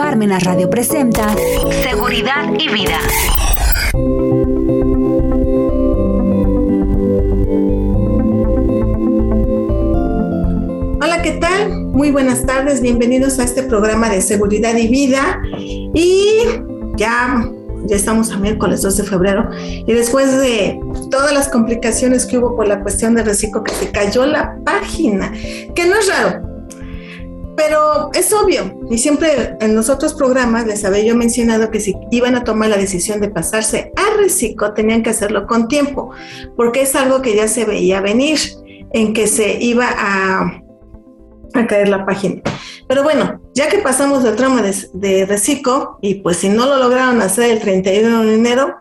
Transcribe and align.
Parmenas 0.00 0.44
Radio 0.44 0.70
presenta 0.70 1.36
Seguridad 1.82 2.54
y 2.58 2.68
Vida. 2.72 2.98
Hola, 11.02 11.20
¿qué 11.22 11.32
tal? 11.32 11.84
Muy 11.88 12.10
buenas 12.10 12.46
tardes, 12.46 12.80
bienvenidos 12.80 13.38
a 13.40 13.44
este 13.44 13.62
programa 13.62 14.08
de 14.08 14.22
Seguridad 14.22 14.74
y 14.74 14.88
Vida. 14.88 15.38
Y 15.58 16.44
ya 16.96 17.46
ya 17.84 17.96
estamos 17.96 18.30
a 18.30 18.38
miércoles 18.38 18.80
2 18.82 18.96
de 18.96 19.04
febrero, 19.04 19.50
y 19.58 19.92
después 19.92 20.38
de 20.38 20.80
todas 21.10 21.32
las 21.32 21.48
complicaciones 21.48 22.24
que 22.24 22.38
hubo 22.38 22.56
por 22.56 22.68
la 22.68 22.80
cuestión 22.80 23.14
del 23.14 23.26
reciclo, 23.26 23.64
que 23.64 23.74
se 23.74 23.90
cayó 23.90 24.24
la 24.26 24.56
página, 24.64 25.32
que 25.74 25.86
no 25.86 25.96
es 25.96 26.08
raro, 26.08 26.49
pero 27.60 28.10
es 28.14 28.32
obvio, 28.32 28.80
y 28.90 28.96
siempre 28.96 29.54
en 29.60 29.76
los 29.76 29.90
otros 29.90 30.14
programas 30.14 30.66
les 30.66 30.82
había 30.82 31.02
yo 31.02 31.14
mencionado 31.14 31.70
que 31.70 31.78
si 31.78 31.94
iban 32.10 32.34
a 32.34 32.42
tomar 32.42 32.70
la 32.70 32.78
decisión 32.78 33.20
de 33.20 33.28
pasarse 33.28 33.92
a 33.96 34.16
reciclo, 34.16 34.72
tenían 34.72 35.02
que 35.02 35.10
hacerlo 35.10 35.46
con 35.46 35.68
tiempo, 35.68 36.10
porque 36.56 36.80
es 36.80 36.96
algo 36.96 37.20
que 37.20 37.36
ya 37.36 37.48
se 37.48 37.66
veía 37.66 38.00
venir, 38.00 38.38
en 38.94 39.12
que 39.12 39.26
se 39.26 39.62
iba 39.62 39.90
a, 39.94 40.62
caer 41.68 41.90
la 41.90 42.06
página. 42.06 42.40
Pero 42.88 43.02
bueno, 43.02 43.38
ya 43.52 43.68
que 43.68 43.80
pasamos 43.80 44.22
del 44.22 44.36
tramo 44.36 44.62
de, 44.62 44.74
de 44.94 45.26
reciclo, 45.26 45.98
y 46.00 46.14
pues 46.14 46.38
si 46.38 46.48
no 46.48 46.64
lo 46.64 46.78
lograron 46.78 47.20
hacer 47.20 47.50
el 47.50 47.60
31 47.60 48.22
de 48.22 48.34
enero, 48.36 48.76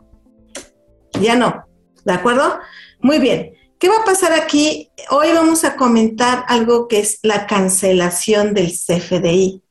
ya 1.19 1.35
no, 1.35 1.65
¿de 2.05 2.13
acuerdo? 2.13 2.59
Muy 3.01 3.19
bien. 3.19 3.58
¿Qué 3.79 3.87
va 3.87 3.99
a 3.99 4.03
pasar 4.03 4.33
aquí? 4.33 4.91
Hoy 5.09 5.31
vamos 5.31 5.63
a 5.63 5.77
comentar 5.77 6.43
algo 6.49 6.89
que 6.89 6.99
es 6.99 7.19
la 7.23 7.47
cancelación 7.47 8.53
del 8.53 8.73
CFDI. 8.73 9.63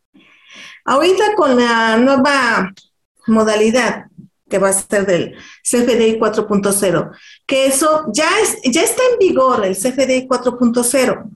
Ahorita 0.86 1.34
con 1.36 1.56
la 1.56 1.98
nueva 1.98 2.72
modalidad 3.26 4.06
que 4.48 4.56
va 4.56 4.70
a 4.70 4.72
ser 4.72 5.04
del 5.04 5.36
CFDI 5.62 6.18
4.0, 6.18 7.10
que 7.46 7.66
eso 7.66 8.06
ya, 8.10 8.30
es, 8.40 8.56
ya 8.64 8.82
está 8.82 9.02
en 9.12 9.18
vigor 9.18 9.62
el 9.66 9.76
CFDI 9.76 10.26
4.0. 10.26 11.30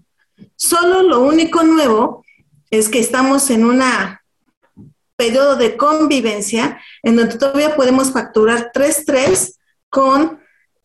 Solo 0.56 1.02
lo 1.02 1.20
único 1.20 1.62
nuevo 1.64 2.24
es 2.70 2.88
que 2.88 3.00
estamos 3.00 3.50
en 3.50 3.66
un 3.66 3.82
periodo 5.14 5.56
de 5.56 5.76
convivencia 5.76 6.80
en 7.02 7.16
donde 7.16 7.36
todavía 7.36 7.76
podemos 7.76 8.12
facturar 8.12 8.72
3.3 8.72 9.56
con 9.90 10.41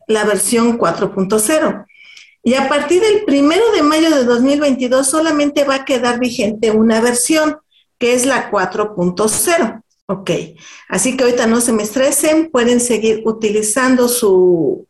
la 0.08 0.24
versión 0.24 0.78
4.0. 0.78 1.86
Y 2.42 2.54
a 2.54 2.68
partir 2.68 3.00
del 3.00 3.24
primero 3.24 3.70
de 3.72 3.82
mayo 3.82 4.10
de 4.10 4.24
2022 4.24 5.06
solamente 5.06 5.64
va 5.64 5.76
a 5.76 5.84
quedar 5.84 6.18
vigente 6.18 6.70
una 6.70 7.00
versión, 7.00 7.58
que 7.98 8.14
es 8.14 8.26
la 8.26 8.50
4.0. 8.50 9.82
Ok, 10.06 10.30
así 10.88 11.16
que 11.16 11.24
ahorita 11.24 11.46
no 11.46 11.60
se 11.60 11.72
me 11.72 11.82
estresen, 11.82 12.50
pueden 12.50 12.80
seguir 12.80 13.20
utilizando 13.26 14.08
su, 14.08 14.88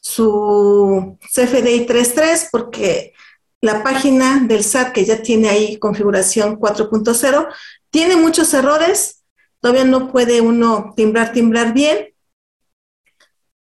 su 0.00 1.16
CFDI 1.20 1.86
3.3 1.86 2.48
porque 2.52 3.14
la 3.62 3.82
página 3.82 4.44
del 4.46 4.62
SAT 4.62 4.92
que 4.92 5.06
ya 5.06 5.22
tiene 5.22 5.48
ahí 5.48 5.78
configuración 5.78 6.60
4.0 6.60 7.48
tiene 7.88 8.16
muchos 8.16 8.52
errores, 8.52 9.22
todavía 9.60 9.86
no 9.86 10.12
puede 10.12 10.42
uno 10.42 10.92
timbrar, 10.94 11.32
timbrar 11.32 11.72
bien 11.72 12.13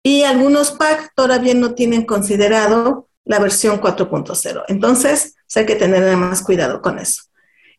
y 0.04 0.24
algunos 0.24 0.72
PAC 0.72 1.14
todavía 1.16 1.54
no 1.54 1.74
tienen 1.76 2.06
considerado 2.06 3.10
la 3.26 3.40
versión 3.40 3.80
4.0. 3.80 4.64
Entonces, 4.68 5.36
hay 5.56 5.66
que 5.66 5.76
tener 5.76 6.16
más 6.18 6.42
cuidado 6.42 6.82
con 6.82 7.00
eso. 7.00 7.24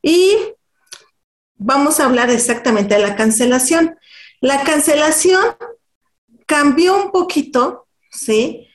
Y 0.03 0.37
vamos 1.57 2.01
a 2.01 2.07
hablar 2.07 2.31
exactamente 2.31 2.95
de 2.95 3.01
la 3.01 3.17
cancelación. 3.17 3.97
La 4.41 4.63
cancelación 4.63 5.45
cambió 6.47 6.97
un 7.03 7.11
poquito, 7.11 7.87
¿sí? 8.11 8.69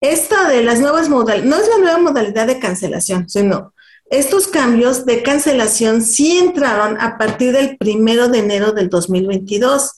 Esta 0.00 0.48
de 0.48 0.62
las 0.62 0.80
nuevas 0.80 1.08
modalidades, 1.08 1.48
no 1.48 1.56
es 1.56 1.68
la 1.68 1.78
nueva 1.78 1.98
modalidad 1.98 2.46
de 2.46 2.58
cancelación, 2.58 3.28
sino 3.28 3.72
estos 4.10 4.46
cambios 4.46 5.06
de 5.06 5.22
cancelación 5.22 6.02
sí 6.02 6.38
entraron 6.38 7.00
a 7.00 7.16
partir 7.16 7.52
del 7.52 7.78
primero 7.78 8.28
de 8.28 8.40
enero 8.40 8.72
del 8.72 8.90
2022. 8.90 9.92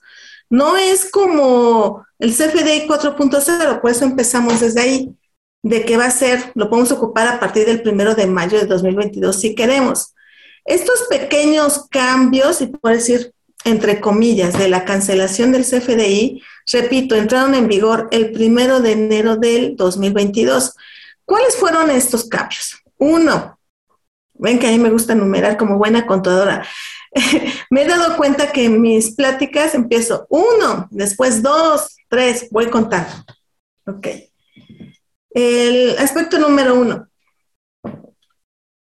No 0.50 0.76
es 0.76 1.10
como 1.10 2.04
el 2.18 2.32
CFDI 2.32 2.86
4.0, 2.86 3.80
por 3.80 3.90
eso 3.90 4.04
empezamos 4.04 4.60
desde 4.60 4.80
ahí, 4.80 5.14
de 5.62 5.84
que 5.84 5.96
va 5.96 6.06
a 6.06 6.10
ser, 6.10 6.52
lo 6.54 6.68
podemos 6.68 6.92
ocupar 6.92 7.26
a 7.26 7.40
partir 7.40 7.66
del 7.66 7.82
primero 7.82 8.14
de 8.14 8.26
mayo 8.26 8.58
de 8.58 8.66
2022 8.66 9.40
si 9.40 9.54
queremos. 9.54 10.14
Estos 10.64 11.04
pequeños 11.08 11.86
cambios, 11.90 12.60
y 12.60 12.66
por 12.66 12.92
decir 12.92 13.34
entre 13.64 14.00
comillas, 14.00 14.56
de 14.58 14.68
la 14.68 14.84
cancelación 14.84 15.50
del 15.50 15.64
CFDI, 15.64 16.42
repito, 16.70 17.14
entraron 17.14 17.54
en 17.54 17.66
vigor 17.66 18.08
el 18.10 18.30
primero 18.30 18.80
de 18.80 18.92
enero 18.92 19.36
del 19.36 19.74
2022. 19.74 20.74
¿Cuáles 21.24 21.56
fueron 21.56 21.90
estos 21.90 22.28
cambios? 22.28 22.82
Uno, 22.98 23.58
ven 24.34 24.58
que 24.58 24.68
a 24.68 24.70
mí 24.70 24.78
me 24.78 24.90
gusta 24.90 25.14
numerar 25.14 25.56
como 25.56 25.78
buena 25.78 26.06
contadora. 26.06 26.66
me 27.70 27.82
he 27.82 27.86
dado 27.86 28.16
cuenta 28.16 28.52
que 28.52 28.68
mis 28.68 29.14
pláticas 29.14 29.74
empiezo 29.74 30.26
uno, 30.28 30.88
después 30.90 31.42
dos, 31.42 31.96
tres, 32.08 32.48
voy 32.50 32.66
contando. 32.66 33.12
Ok. 33.86 34.08
El 35.30 35.98
aspecto 35.98 36.38
número 36.38 36.74
uno, 36.74 37.08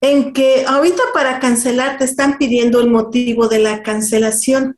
en 0.02 0.34
que 0.34 0.66
ahorita 0.68 1.02
para 1.14 1.40
cancelar 1.40 1.98
te 1.98 2.06
están 2.06 2.38
pidiendo 2.38 2.80
el 2.80 2.90
motivo 2.90 3.48
de 3.48 3.59
la 3.59 3.81
cancelación. 3.84 4.78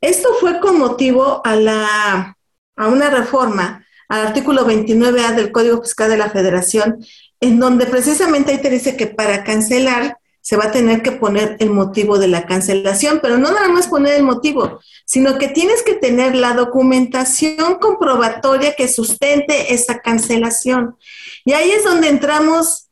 Esto 0.00 0.34
fue 0.40 0.60
con 0.60 0.78
motivo 0.78 1.40
a, 1.44 1.56
la, 1.56 2.36
a 2.76 2.88
una 2.88 3.10
reforma 3.10 3.84
al 4.08 4.26
artículo 4.28 4.66
29A 4.66 5.34
del 5.34 5.52
Código 5.52 5.82
Fiscal 5.82 6.10
de 6.10 6.18
la 6.18 6.30
Federación, 6.30 7.04
en 7.40 7.58
donde 7.58 7.86
precisamente 7.86 8.52
ahí 8.52 8.58
te 8.58 8.70
dice 8.70 8.96
que 8.96 9.06
para 9.06 9.44
cancelar 9.44 10.17
se 10.48 10.56
va 10.56 10.64
a 10.64 10.72
tener 10.72 11.02
que 11.02 11.12
poner 11.12 11.58
el 11.60 11.68
motivo 11.68 12.18
de 12.18 12.26
la 12.26 12.46
cancelación, 12.46 13.18
pero 13.20 13.36
no 13.36 13.52
nada 13.52 13.68
más 13.68 13.86
poner 13.86 14.14
el 14.14 14.22
motivo, 14.22 14.80
sino 15.04 15.36
que 15.36 15.48
tienes 15.48 15.82
que 15.82 15.92
tener 15.92 16.34
la 16.34 16.54
documentación 16.54 17.74
comprobatoria 17.78 18.74
que 18.74 18.88
sustente 18.88 19.74
esa 19.74 19.98
cancelación. 19.98 20.96
Y 21.44 21.52
ahí 21.52 21.70
es 21.70 21.84
donde 21.84 22.08
entramos 22.08 22.88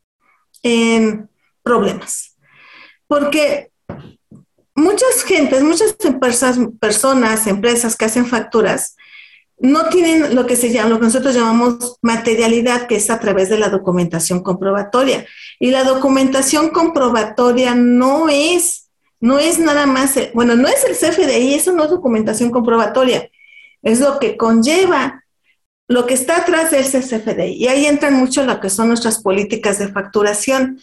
en 0.62 1.31
problemas. 1.62 2.37
Porque 3.06 3.71
muchas 4.75 5.22
gentes, 5.25 5.62
muchas 5.62 5.97
personas, 6.78 7.47
empresas 7.47 7.97
que 7.97 8.05
hacen 8.05 8.27
facturas, 8.27 8.97
no 9.59 9.89
tienen 9.89 10.34
lo 10.34 10.47
que 10.47 10.56
se 10.56 10.71
llama, 10.71 10.91
lo 10.91 10.99
que 10.99 11.06
nosotros 11.06 11.34
llamamos 11.34 11.97
materialidad, 12.03 12.87
que 12.87 12.97
es 12.97 13.09
a 13.11 13.19
través 13.21 13.49
de 13.49 13.59
la 13.59 13.69
documentación 13.69 14.43
comprobatoria. 14.43 15.27
Y 15.59 15.71
la 15.71 15.84
documentación 15.84 16.69
comprobatoria 16.69 17.75
no 17.75 18.28
es, 18.28 18.91
no 19.21 19.39
es 19.39 19.59
nada 19.59 19.87
más, 19.87 20.15
bueno, 20.34 20.56
no 20.56 20.69
es 20.69 20.84
el 20.84 20.95
CFDI, 20.95 21.55
eso 21.55 21.72
no 21.72 21.84
es 21.84 21.91
documentación 21.91 22.50
comprobatoria, 22.50 23.31
es 23.83 24.00
lo 24.00 24.19
que 24.19 24.37
conlleva 24.37 25.22
lo 25.89 26.05
que 26.05 26.15
está 26.15 26.39
atrás 26.39 26.72
del 26.72 26.84
CFDI. 26.84 27.53
Y 27.53 27.69
ahí 27.69 27.87
entran 27.87 28.15
mucho 28.15 28.45
lo 28.45 28.61
que 28.61 28.71
son 28.71 28.89
nuestras 28.89 29.22
políticas 29.22 29.78
de 29.78 29.89
facturación 29.89 30.81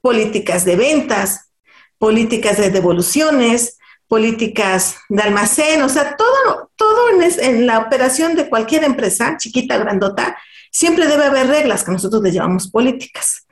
políticas 0.00 0.64
de 0.64 0.76
ventas, 0.76 1.50
políticas 1.98 2.56
de 2.58 2.70
devoluciones, 2.70 3.77
políticas 4.08 4.96
de 5.08 5.22
almacén, 5.22 5.82
o 5.82 5.88
sea, 5.88 6.16
todo, 6.16 6.70
todo 6.76 7.08
en, 7.10 7.66
la 7.66 7.78
operación 7.78 8.34
de 8.34 8.48
cualquier 8.48 8.84
empresa, 8.84 9.36
chiquita, 9.36 9.76
grandota, 9.76 10.36
siempre 10.70 11.06
debe 11.06 11.26
haber 11.26 11.46
reglas 11.46 11.84
que 11.84 11.92
nosotros 11.92 12.22
le 12.22 12.32
llamamos 12.32 12.70
políticas, 12.70 13.46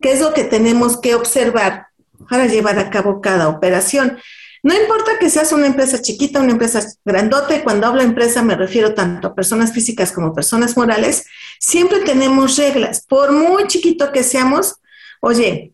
que 0.00 0.12
es 0.12 0.20
lo 0.20 0.34
que 0.34 0.44
tenemos 0.44 1.00
que 1.00 1.14
observar 1.14 1.86
para 2.28 2.46
llevar 2.46 2.78
a 2.78 2.90
cabo 2.90 3.20
cada 3.20 3.48
operación. 3.48 4.18
No 4.62 4.74
importa 4.74 5.18
que 5.18 5.30
seas 5.30 5.50
una 5.52 5.66
empresa 5.66 6.00
chiquita, 6.00 6.40
una 6.40 6.52
empresa 6.52 6.86
grandota, 7.04 7.56
y 7.56 7.62
cuando 7.62 7.86
hablo 7.86 8.02
empresa 8.02 8.42
me 8.42 8.54
refiero 8.54 8.94
tanto 8.94 9.28
a 9.28 9.34
personas 9.34 9.72
físicas 9.72 10.12
como 10.12 10.34
personas 10.34 10.76
morales, 10.76 11.24
siempre 11.58 12.00
tenemos 12.00 12.56
reglas. 12.58 13.04
Por 13.08 13.32
muy 13.32 13.66
chiquito 13.66 14.12
que 14.12 14.22
seamos, 14.22 14.76
oye, 15.20 15.72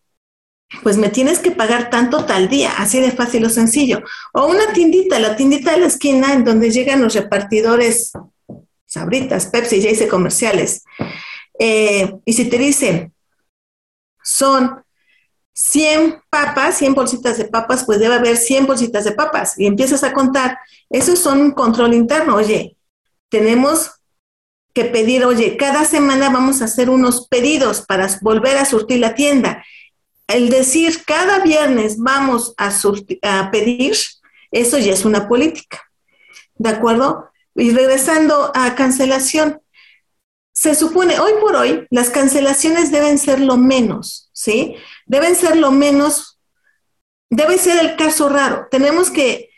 pues 0.83 0.97
me 0.97 1.09
tienes 1.09 1.39
que 1.39 1.51
pagar 1.51 1.89
tanto 1.89 2.25
tal 2.25 2.47
día, 2.47 2.73
así 2.77 2.99
de 2.99 3.11
fácil 3.11 3.45
o 3.45 3.49
sencillo. 3.49 4.03
O 4.33 4.47
una 4.47 4.71
tiendita, 4.71 5.19
la 5.19 5.35
tiendita 5.35 5.71
de 5.71 5.79
la 5.79 5.87
esquina 5.87 6.33
en 6.33 6.45
donde 6.45 6.71
llegan 6.71 7.01
los 7.01 7.13
repartidores, 7.15 8.11
sabritas, 8.85 9.47
Pepsi, 9.47 9.81
ya 9.81 9.89
hice 9.89 10.07
comerciales. 10.07 10.83
Eh, 11.57 12.13
y 12.23 12.33
si 12.33 12.45
te 12.45 12.57
dicen, 12.57 13.13
son 14.23 14.83
100 15.53 16.21
papas, 16.29 16.77
100 16.77 16.93
bolsitas 16.93 17.37
de 17.37 17.45
papas, 17.45 17.83
pues 17.83 17.99
debe 17.99 18.15
haber 18.15 18.37
100 18.37 18.67
bolsitas 18.67 19.03
de 19.03 19.11
papas. 19.11 19.57
Y 19.57 19.65
empiezas 19.65 20.03
a 20.03 20.13
contar, 20.13 20.59
eso 20.89 21.15
son 21.15 21.41
un 21.41 21.51
control 21.51 21.95
interno. 21.95 22.35
Oye, 22.35 22.77
tenemos 23.29 23.91
que 24.73 24.85
pedir, 24.85 25.25
oye, 25.25 25.57
cada 25.57 25.83
semana 25.83 26.29
vamos 26.29 26.61
a 26.61 26.65
hacer 26.65 26.91
unos 26.91 27.27
pedidos 27.27 27.81
para 27.81 28.07
volver 28.21 28.57
a 28.57 28.65
surtir 28.65 28.99
la 28.99 29.15
tienda 29.15 29.63
el 30.29 30.49
decir 30.49 31.03
cada 31.05 31.39
viernes 31.39 31.97
vamos 31.97 32.53
a, 32.57 32.71
pedir, 33.51 33.95
Eso 34.51 34.77
ya 34.77 34.93
es 34.93 35.03
una 35.03 35.27
política. 35.27 35.81
¿De 36.55 36.69
acuerdo? 36.69 37.29
Y 37.55 37.71
regresando 37.71 38.51
a 38.53 38.75
cancelación, 38.75 39.61
se 40.53 40.75
supone, 40.75 41.19
hoy 41.19 41.33
por 41.41 41.55
hoy, 41.55 41.87
las 41.89 42.09
cancelaciones 42.09 42.91
deben 42.91 43.17
ser 43.17 43.39
lo 43.39 43.57
menos, 43.57 44.29
¿sí? 44.33 44.75
Deben 45.05 45.35
ser 45.35 45.57
lo 45.57 45.71
menos, 45.71 46.39
debe 47.29 47.57
ser 47.57 47.79
el 47.83 47.95
caso 47.95 48.29
raro. 48.29 48.67
Tenemos 48.69 49.09
que 49.09 49.49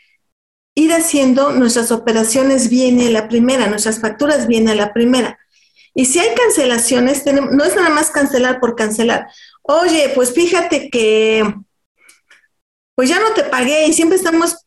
ir 0.74 0.92
haciendo 0.92 1.52
nuestras 1.52 1.90
operaciones 1.90 2.70
bien 2.70 3.00
a 3.00 3.10
la 3.10 3.28
primera, 3.28 3.66
nuestras 3.66 4.00
facturas 4.00 4.46
bien 4.46 4.68
a 4.68 4.74
la 4.74 4.92
primera. 4.94 5.38
Y 5.94 6.06
si 6.06 6.18
hay 6.18 6.34
cancelaciones, 6.34 7.24
no 7.26 7.64
es 7.64 7.76
nada 7.76 7.90
más 7.90 8.10
cancelar 8.10 8.60
por 8.60 8.74
cancelar. 8.74 9.28
Oye, 9.62 10.10
pues 10.14 10.32
fíjate 10.32 10.90
que, 10.90 11.54
pues 12.94 13.08
ya 13.08 13.20
no 13.20 13.32
te 13.32 13.44
pagué 13.44 13.86
y 13.86 13.92
siempre 13.92 14.16
estamos 14.16 14.66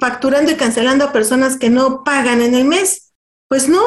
facturando 0.00 0.50
y 0.50 0.56
cancelando 0.56 1.04
a 1.04 1.12
personas 1.12 1.58
que 1.58 1.70
no 1.70 2.02
pagan 2.04 2.40
en 2.40 2.54
el 2.54 2.64
mes. 2.64 3.12
Pues 3.48 3.68
no, 3.68 3.82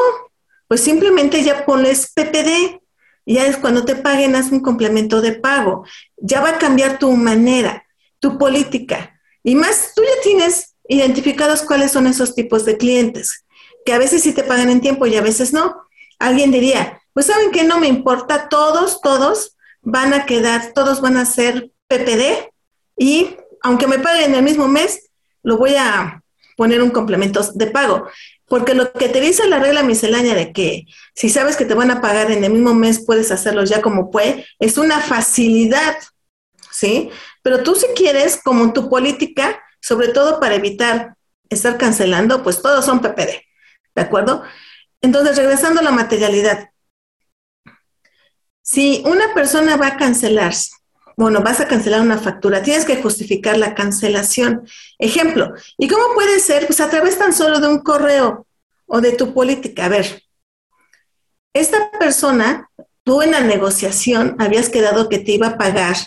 pues 0.68 0.82
simplemente 0.82 1.44
ya 1.44 1.66
pones 1.66 2.12
PPD. 2.14 2.82
Ya 3.26 3.48
es 3.48 3.58
cuando 3.58 3.86
te 3.86 3.96
paguen, 3.96 4.36
haz 4.36 4.52
un 4.52 4.60
complemento 4.60 5.22
de 5.22 5.34
pago. 5.34 5.86
Ya 6.18 6.42
va 6.42 6.50
a 6.50 6.58
cambiar 6.58 7.00
tu 7.00 7.12
manera, 7.14 7.86
tu 8.20 8.38
política. 8.38 9.20
Y 9.44 9.56
más, 9.56 9.94
tú 9.96 10.04
ya 10.04 10.22
tienes 10.22 10.76
identificados 10.88 11.62
cuáles 11.62 11.92
son 11.92 12.08
esos 12.08 12.36
tipos 12.36 12.66
de 12.66 12.78
clientes, 12.78 13.46
que 13.86 13.94
a 13.94 13.98
veces 13.98 14.24
sí 14.24 14.34
te 14.34 14.44
pagan 14.44 14.70
en 14.70 14.82
tiempo 14.82 15.06
y 15.06 15.16
a 15.16 15.22
veces 15.22 15.54
no. 15.54 15.88
Alguien 16.20 16.52
diría, 16.52 17.02
pues 17.14 17.28
saben 17.28 17.52
que 17.52 17.64
no 17.64 17.80
me 17.80 17.88
importa, 17.88 18.50
todos, 18.50 19.02
todos 19.02 19.56
van 19.84 20.14
a 20.14 20.26
quedar, 20.26 20.72
todos 20.74 21.02
van 21.02 21.18
a 21.18 21.26
ser 21.26 21.72
PPD 21.88 22.50
y 22.98 23.38
aunque 23.62 23.88
me 23.88 24.00
paguen 24.00 24.36
el 24.36 24.44
mismo 24.44 24.68
mes, 24.68 25.10
lo 25.44 25.58
voy 25.58 25.76
a 25.76 26.24
poner 26.58 26.82
un 26.82 26.90
complemento 26.90 27.42
de 27.54 27.68
pago. 27.68 28.08
Porque 28.46 28.74
lo 28.74 28.92
que 28.94 29.10
te 29.10 29.22
dice 29.22 29.48
la 29.48 29.60
regla 29.60 29.84
miscelánea 29.84 30.36
de 30.36 30.52
que 30.52 30.86
si 31.16 31.30
sabes 31.30 31.56
que 31.56 31.66
te 31.66 31.74
van 31.74 31.92
a 31.92 32.02
pagar 32.02 32.32
en 32.32 32.44
el 32.44 32.52
mismo 32.52 32.74
mes, 32.74 33.04
puedes 33.06 33.32
hacerlo 33.32 33.64
ya 33.64 33.82
como 33.82 34.12
puede, 34.12 34.46
es 34.60 34.78
una 34.78 35.00
facilidad, 35.00 35.96
¿sí? 36.72 37.10
Pero 37.42 37.64
tú 37.64 37.76
si 37.76 37.88
quieres, 37.96 38.40
como 38.44 38.74
tu 38.74 38.90
política, 38.90 39.62
sobre 39.82 40.10
todo 40.10 40.40
para 40.40 40.56
evitar 40.56 41.16
estar 41.50 41.78
cancelando, 41.78 42.44
pues 42.44 42.62
todos 42.62 42.86
son 42.86 43.02
PPD, 43.02 43.42
¿de 43.96 44.02
acuerdo? 44.02 44.44
Entonces, 45.02 45.36
regresando 45.36 45.82
a 45.82 45.84
la 45.84 45.92
materialidad, 45.92 46.70
si 48.64 49.04
una 49.06 49.34
persona 49.34 49.76
va 49.76 49.88
a 49.88 49.98
cancelar, 49.98 50.54
bueno, 51.18 51.42
vas 51.44 51.60
a 51.60 51.68
cancelar 51.68 52.02
una 52.02 52.18
factura, 52.18 52.64
tienes 52.64 52.86
que 52.86 53.02
justificar 53.02 53.58
la 53.58 53.76
cancelación. 53.76 54.66
Ejemplo, 54.98 55.54
¿y 55.78 55.88
cómo 55.88 56.16
puede 56.16 56.40
ser? 56.40 56.66
Pues 56.66 56.80
a 56.80 56.90
través 56.90 57.20
tan 57.20 57.34
solo 57.34 57.60
de 57.60 57.68
un 57.68 57.80
correo 57.80 58.48
o 58.88 59.02
de 59.02 59.12
tu 59.12 59.34
política. 59.34 59.86
A 59.86 59.90
ver, 59.90 60.24
esta 61.54 61.92
persona, 61.92 62.70
tú 63.04 63.22
en 63.22 63.32
la 63.32 63.42
negociación 63.42 64.38
habías 64.40 64.70
quedado 64.70 65.10
que 65.10 65.20
te 65.20 65.34
iba 65.34 65.48
a 65.48 65.58
pagar 65.58 65.98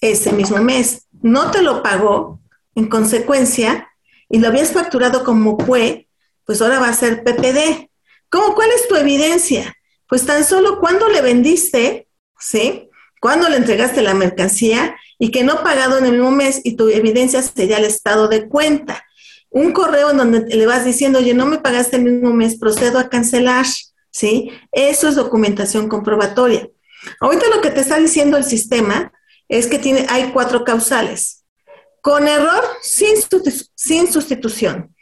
ese 0.00 0.32
mismo 0.32 0.58
mes, 0.58 1.06
no 1.20 1.50
te 1.50 1.60
lo 1.60 1.82
pagó, 1.82 2.40
en 2.76 2.88
consecuencia, 2.88 3.88
y 4.28 4.38
lo 4.38 4.46
habías 4.46 4.70
facturado 4.70 5.24
como 5.24 5.58
fue, 5.58 6.08
pues 6.46 6.62
ahora 6.62 6.78
va 6.78 6.88
a 6.88 6.94
ser 6.94 7.24
PPD. 7.24 7.90
¿Cómo, 8.30 8.54
¿Cuál 8.54 8.70
es 8.70 8.88
tu 8.88 8.94
evidencia? 8.94 9.74
Pues 10.10 10.26
tan 10.26 10.44
solo 10.44 10.80
cuando 10.80 11.08
le 11.08 11.22
vendiste, 11.22 12.08
¿sí? 12.36 12.90
Cuando 13.20 13.48
le 13.48 13.56
entregaste 13.56 14.02
la 14.02 14.12
mercancía 14.12 14.96
y 15.20 15.30
que 15.30 15.44
no 15.44 15.62
pagado 15.62 15.98
en 15.98 16.06
el 16.06 16.12
mismo 16.12 16.32
mes 16.32 16.60
y 16.64 16.74
tu 16.74 16.88
evidencia 16.88 17.40
sería 17.42 17.78
el 17.78 17.84
estado 17.84 18.26
de 18.26 18.48
cuenta. 18.48 19.04
Un 19.50 19.72
correo 19.72 20.10
en 20.10 20.16
donde 20.16 20.56
le 20.56 20.66
vas 20.66 20.84
diciendo, 20.84 21.20
oye, 21.20 21.32
no 21.32 21.46
me 21.46 21.58
pagaste 21.58 21.96
el 21.96 22.02
mismo 22.02 22.32
mes, 22.32 22.58
procedo 22.58 22.98
a 22.98 23.08
cancelar, 23.08 23.66
¿sí? 24.10 24.50
Eso 24.72 25.08
es 25.08 25.14
documentación 25.14 25.88
comprobatoria. 25.88 26.68
Ahorita 27.20 27.46
lo 27.54 27.60
que 27.60 27.70
te 27.70 27.80
está 27.80 27.96
diciendo 27.96 28.36
el 28.36 28.44
sistema 28.44 29.12
es 29.48 29.68
que 29.68 29.78
tiene, 29.78 30.06
hay 30.08 30.32
cuatro 30.32 30.64
causales. 30.64 31.44
Con 32.02 32.26
error, 32.26 32.64
sin, 32.82 33.14
sin 33.76 34.12
sustitución. 34.12 34.92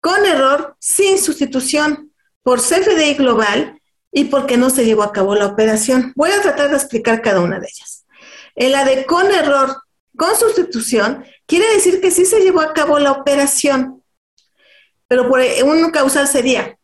Con 0.00 0.24
error, 0.24 0.74
sin 0.78 1.18
sustitución 1.18 2.12
por 2.42 2.60
CFDI 2.60 3.14
Global 3.14 3.77
y 4.12 4.24
porque 4.24 4.56
no 4.56 4.70
se 4.70 4.84
llevó 4.84 5.02
a 5.02 5.12
cabo 5.12 5.34
la 5.34 5.46
operación. 5.46 6.12
Voy 6.16 6.30
a 6.30 6.40
tratar 6.40 6.70
de 6.70 6.76
explicar 6.76 7.22
cada 7.22 7.40
una 7.40 7.58
de 7.58 7.66
ellas. 7.66 8.06
En 8.54 8.72
la 8.72 8.84
de 8.84 9.04
con 9.04 9.30
error, 9.30 9.82
con 10.16 10.34
sustitución, 10.36 11.24
quiere 11.46 11.68
decir 11.74 12.00
que 12.00 12.10
sí 12.10 12.24
se 12.24 12.40
llevó 12.40 12.60
a 12.60 12.72
cabo 12.72 12.98
la 12.98 13.12
operación, 13.12 14.02
pero 15.06 15.28
por 15.28 15.40
un 15.64 15.90
causal 15.90 16.26
sería, 16.26 16.78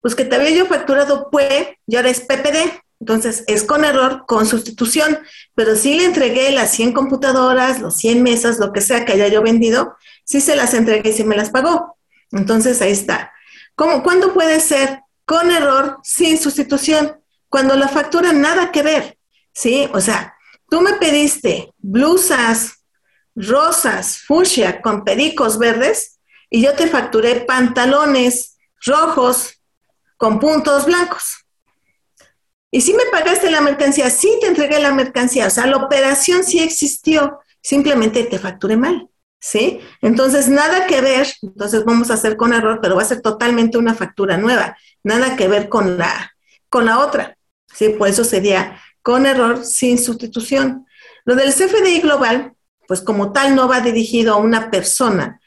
pues 0.00 0.14
que 0.14 0.24
te 0.24 0.36
había 0.36 0.50
yo 0.50 0.66
facturado 0.66 1.30
PUE 1.30 1.78
y 1.86 1.96
ahora 1.96 2.10
es 2.10 2.20
PPD, 2.20 2.82
entonces 3.00 3.42
es 3.48 3.64
con 3.64 3.84
error, 3.84 4.24
con 4.26 4.46
sustitución, 4.46 5.18
pero 5.54 5.74
sí 5.74 5.96
le 5.96 6.04
entregué 6.04 6.52
las 6.52 6.70
100 6.72 6.92
computadoras, 6.92 7.80
los 7.80 7.96
100 7.96 8.22
mesas, 8.22 8.58
lo 8.58 8.72
que 8.72 8.80
sea 8.80 9.04
que 9.04 9.12
haya 9.12 9.28
yo 9.28 9.42
vendido, 9.42 9.96
sí 10.24 10.40
se 10.40 10.54
las 10.54 10.74
entregué 10.74 11.10
y 11.10 11.12
sí 11.12 11.24
me 11.24 11.36
las 11.36 11.50
pagó. 11.50 11.96
Entonces 12.30 12.80
ahí 12.80 12.92
está. 12.92 13.32
¿Cómo, 13.74 14.02
¿Cuándo 14.02 14.32
puede 14.32 14.60
ser? 14.60 15.00
Con 15.32 15.50
error, 15.50 15.98
sin 16.02 16.36
sustitución, 16.36 17.18
cuando 17.48 17.74
la 17.74 17.88
factura 17.88 18.34
nada 18.34 18.70
que 18.70 18.82
ver, 18.82 19.16
¿sí? 19.54 19.88
O 19.94 20.00
sea, 20.02 20.36
tú 20.68 20.82
me 20.82 20.92
pediste 20.96 21.72
blusas 21.78 22.84
rosas, 23.34 24.18
fucsia, 24.26 24.82
con 24.82 25.04
pericos 25.04 25.58
verdes, 25.58 26.20
y 26.50 26.60
yo 26.60 26.74
te 26.74 26.86
facturé 26.86 27.46
pantalones 27.46 28.58
rojos 28.84 29.58
con 30.18 30.38
puntos 30.38 30.84
blancos. 30.84 31.46
Y 32.70 32.82
si 32.82 32.92
me 32.92 33.06
pagaste 33.06 33.50
la 33.50 33.62
mercancía, 33.62 34.10
sí 34.10 34.36
te 34.38 34.48
entregué 34.48 34.80
la 34.80 34.92
mercancía, 34.92 35.46
o 35.46 35.50
sea, 35.50 35.64
la 35.64 35.78
operación 35.78 36.44
sí 36.44 36.58
existió, 36.58 37.40
simplemente 37.62 38.24
te 38.24 38.38
facturé 38.38 38.76
mal. 38.76 39.08
¿Sí? 39.42 39.80
Entonces, 40.00 40.48
nada 40.48 40.86
que 40.86 41.00
ver, 41.00 41.26
entonces 41.42 41.84
vamos 41.84 42.10
a 42.10 42.14
hacer 42.14 42.36
con 42.36 42.54
error, 42.54 42.78
pero 42.80 42.94
va 42.94 43.02
a 43.02 43.06
ser 43.06 43.20
totalmente 43.20 43.76
una 43.76 43.92
factura 43.92 44.36
nueva, 44.36 44.78
nada 45.02 45.34
que 45.36 45.48
ver 45.48 45.68
con 45.68 45.98
la, 45.98 46.32
con 46.68 46.86
la 46.86 47.00
otra, 47.00 47.36
¿sí? 47.74 47.88
Por 47.90 48.08
eso 48.08 48.22
sería 48.22 48.80
con 49.02 49.26
error 49.26 49.64
sin 49.64 49.98
sustitución. 49.98 50.86
Lo 51.24 51.34
del 51.34 51.52
CFDI 51.52 52.00
global, 52.00 52.52
pues 52.86 53.00
como 53.00 53.32
tal 53.32 53.56
no 53.56 53.66
va 53.66 53.80
dirigido 53.80 54.32
a 54.32 54.36
una 54.36 54.70
persona, 54.70 55.40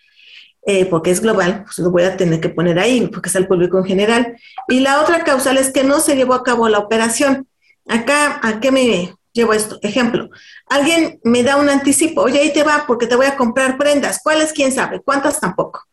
eh, 0.68 0.86
porque 0.86 1.12
es 1.12 1.22
global, 1.22 1.64
pues 1.64 1.78
lo 1.80 1.90
voy 1.90 2.04
a 2.04 2.18
tener 2.18 2.42
que 2.42 2.50
poner 2.50 2.78
ahí, 2.80 3.08
porque 3.08 3.30
es 3.30 3.36
al 3.38 3.48
público 3.48 3.78
en 3.78 3.86
general. 3.86 4.38
Y 4.68 4.82
la 4.82 5.02
otra 5.02 5.24
causal 5.24 5.58
es 5.58 5.72
que 5.72 5.86
no 5.86 6.02
se 6.02 6.18
llevó 6.18 6.34
a 6.34 6.44
cabo 6.44 6.68
la 6.68 6.80
operación. 6.80 7.48
Acá, 7.88 8.42
¿a 8.44 8.60
qué 8.60 8.72
me, 8.72 9.16
llevo 9.36 9.54
esto. 9.54 9.78
Ejemplo, 9.84 10.30
alguien 10.68 11.20
me 11.24 11.44
da 11.44 11.58
un 11.58 11.70
anticipo, 11.70 12.22
oye, 12.22 12.40
ahí 12.40 12.54
te 12.54 12.64
va 12.64 12.86
porque 12.88 13.06
te 13.06 13.16
voy 13.16 13.28
a 13.28 13.36
comprar 13.36 13.78
prendas. 13.78 14.20
¿Cuáles? 14.24 14.54
¿Quién 14.54 14.72
sabe? 14.72 15.02
¿Cuántas? 15.02 15.40
Tampoco. 15.40 15.84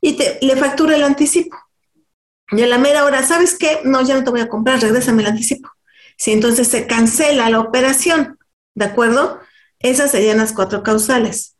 Y 0.00 0.14
te, 0.14 0.38
le 0.40 0.56
factura 0.56 0.94
el 0.96 1.02
anticipo. 1.02 1.56
Y 2.52 2.62
a 2.62 2.66
la 2.66 2.78
mera 2.78 3.04
hora, 3.04 3.22
¿sabes 3.22 3.58
qué? 3.58 3.80
No, 3.84 4.00
ya 4.00 4.16
no 4.16 4.24
te 4.24 4.30
voy 4.30 4.40
a 4.40 4.48
comprar, 4.48 4.80
regrésame 4.80 5.22
el 5.22 5.28
anticipo. 5.28 5.68
Si 6.16 6.32
entonces 6.32 6.68
se 6.68 6.86
cancela 6.86 7.50
la 7.50 7.60
operación, 7.60 8.38
¿de 8.74 8.86
acuerdo? 8.86 9.40
Esas 9.80 10.12
serían 10.12 10.38
las 10.38 10.52
cuatro 10.52 10.82
causales. 10.82 11.56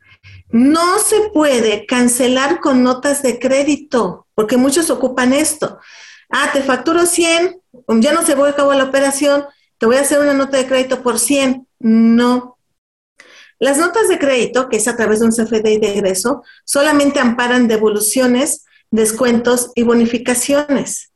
No 0.49 0.97
se 0.99 1.29
puede 1.31 1.85
cancelar 1.85 2.59
con 2.59 2.81
notas 2.81 3.21
de 3.21 3.37
crédito, 3.37 4.25
porque 4.33 4.57
muchos 4.57 4.89
ocupan 4.89 5.33
esto. 5.33 5.79
Ah, 6.31 6.49
te 6.51 6.63
facturo 6.63 7.05
100, 7.05 7.61
ya 7.99 8.13
no 8.13 8.25
se 8.25 8.35
voy 8.35 8.49
a 8.49 8.55
cabo 8.55 8.73
la 8.73 8.85
operación, 8.85 9.45
te 9.79 9.85
voy 9.85 9.95
a 9.95 10.01
hacer 10.01 10.19
una 10.19 10.33
nota 10.33 10.57
de 10.57 10.67
crédito 10.67 11.01
por 11.01 11.19
100. 11.19 11.65
No. 11.79 12.57
Las 13.59 13.77
notas 13.77 14.07
de 14.09 14.19
crédito, 14.19 14.69
que 14.69 14.77
es 14.77 14.87
a 14.87 14.95
través 14.95 15.19
de 15.19 15.25
un 15.25 15.31
CFDI 15.31 15.79
de 15.79 15.93
egreso, 15.93 16.43
solamente 16.65 17.19
amparan 17.19 17.67
devoluciones, 17.67 18.65
descuentos 18.91 19.71
y 19.75 19.83
bonificaciones. 19.83 21.11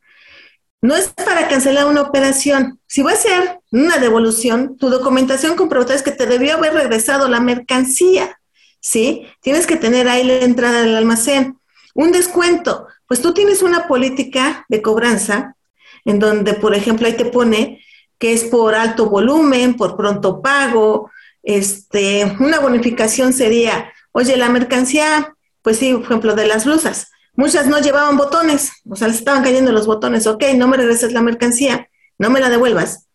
No 0.81 0.95
es 0.95 1.09
para 1.09 1.47
cancelar 1.47 1.87
una 1.87 2.01
operación. 2.01 2.79
Si 2.87 3.01
va 3.01 3.11
a 3.11 3.17
ser 3.17 3.59
una 3.71 3.97
devolución, 3.97 4.77
tu 4.77 4.89
documentación 4.89 5.55
comprobatoria 5.55 5.97
es 5.97 6.03
que 6.03 6.11
te 6.11 6.25
debió 6.25 6.55
haber 6.55 6.73
regresado 6.73 7.27
la 7.27 7.39
mercancía. 7.39 8.39
¿Sí? 8.79 9.25
Tienes 9.41 9.65
que 9.65 9.77
tener 9.77 10.09
ahí 10.09 10.25
la 10.25 10.35
entrada 10.39 10.81
del 10.81 10.95
almacén. 10.95 11.57
Un 11.93 12.11
descuento, 12.11 12.87
pues 13.07 13.21
tú 13.21 13.33
tienes 13.33 13.61
una 13.61 13.87
política 13.87 14.65
de 14.67 14.81
cobranza 14.81 15.55
en 16.03 16.19
donde, 16.19 16.53
por 16.53 16.75
ejemplo, 16.75 17.07
ahí 17.07 17.13
te 17.13 17.25
pone 17.25 17.81
que 18.17 18.33
es 18.33 18.45
por 18.45 18.75
alto 18.75 19.09
volumen, 19.09 19.75
por 19.75 19.97
pronto 19.97 20.41
pago. 20.41 21.11
Este, 21.41 22.35
una 22.39 22.59
bonificación 22.59 23.33
sería, 23.33 23.91
oye, 24.11 24.37
la 24.37 24.49
mercancía, 24.49 25.35
pues 25.61 25.77
sí, 25.77 25.93
por 25.93 26.03
ejemplo, 26.03 26.35
de 26.35 26.47
las 26.47 26.65
blusas, 26.65 27.09
muchas 27.35 27.67
no 27.67 27.79
llevaban 27.79 28.17
botones, 28.17 28.71
o 28.89 28.95
sea, 28.95 29.07
les 29.07 29.17
estaban 29.17 29.43
cayendo 29.43 29.71
los 29.71 29.87
botones, 29.87 30.27
ok, 30.27 30.43
no 30.55 30.67
me 30.67 30.77
regreses 30.77 31.13
la 31.13 31.21
mercancía, 31.21 31.89
no 32.17 32.29
me 32.29 32.39
la 32.39 32.49
devuelvas, 32.49 33.07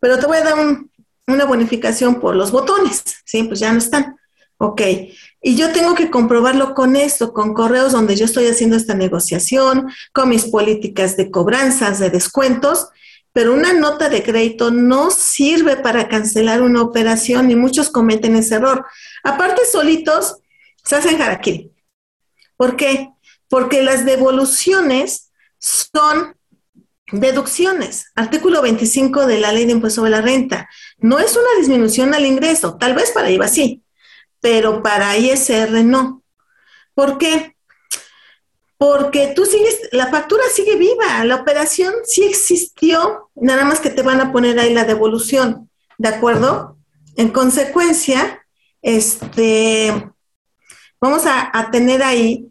pero 0.00 0.18
te 0.18 0.26
voy 0.26 0.38
a 0.38 0.44
dar 0.44 0.54
una 1.26 1.44
bonificación 1.44 2.20
por 2.20 2.34
los 2.34 2.50
botones, 2.50 3.02
sí, 3.24 3.44
pues 3.44 3.60
ya 3.60 3.72
no 3.72 3.78
están. 3.78 4.16
Ok, 4.58 4.80
y 5.42 5.54
yo 5.54 5.70
tengo 5.70 5.94
que 5.94 6.10
comprobarlo 6.10 6.74
con 6.74 6.96
esto, 6.96 7.34
con 7.34 7.52
correos 7.52 7.92
donde 7.92 8.16
yo 8.16 8.24
estoy 8.24 8.46
haciendo 8.46 8.74
esta 8.74 8.94
negociación, 8.94 9.92
con 10.14 10.30
mis 10.30 10.46
políticas 10.46 11.18
de 11.18 11.30
cobranzas, 11.30 11.98
de 11.98 12.08
descuentos, 12.08 12.88
pero 13.36 13.52
una 13.52 13.74
nota 13.74 14.08
de 14.08 14.22
crédito 14.22 14.70
no 14.70 15.10
sirve 15.10 15.76
para 15.76 16.08
cancelar 16.08 16.62
una 16.62 16.80
operación 16.80 17.50
y 17.50 17.54
muchos 17.54 17.90
cometen 17.90 18.34
ese 18.34 18.54
error. 18.54 18.86
Aparte, 19.22 19.60
solitos 19.70 20.38
se 20.82 20.96
hacen 20.96 21.20
harakiri. 21.20 21.70
¿Por 22.56 22.76
qué? 22.76 23.10
Porque 23.50 23.82
las 23.82 24.06
devoluciones 24.06 25.32
son 25.58 26.34
deducciones. 27.12 28.10
Artículo 28.14 28.62
25 28.62 29.26
de 29.26 29.38
la 29.38 29.52
Ley 29.52 29.66
de 29.66 29.72
Impuesto 29.72 30.00
sobre 30.00 30.12
la 30.12 30.22
Renta. 30.22 30.70
No 30.96 31.18
es 31.18 31.36
una 31.36 31.58
disminución 31.58 32.14
al 32.14 32.24
ingreso, 32.24 32.78
tal 32.78 32.94
vez 32.94 33.10
para 33.10 33.30
IVA 33.30 33.48
sí, 33.48 33.82
pero 34.40 34.82
para 34.82 35.14
ISR 35.14 35.84
no. 35.84 36.22
¿Por 36.94 37.18
qué? 37.18 37.54
Porque 38.78 39.32
tú 39.34 39.46
sigues, 39.46 39.88
la 39.92 40.08
factura 40.08 40.44
sigue 40.52 40.76
viva, 40.76 41.24
la 41.24 41.36
operación 41.36 41.94
sí 42.04 42.24
existió, 42.24 43.30
nada 43.34 43.64
más 43.64 43.80
que 43.80 43.90
te 43.90 44.02
van 44.02 44.20
a 44.20 44.32
poner 44.32 44.58
ahí 44.58 44.74
la 44.74 44.84
devolución, 44.84 45.70
¿de 45.96 46.08
acuerdo? 46.08 46.76
En 47.16 47.30
consecuencia, 47.30 48.44
este, 48.82 50.10
vamos 51.00 51.22
a, 51.26 51.70
tener 51.70 52.02
ahí 52.02 52.48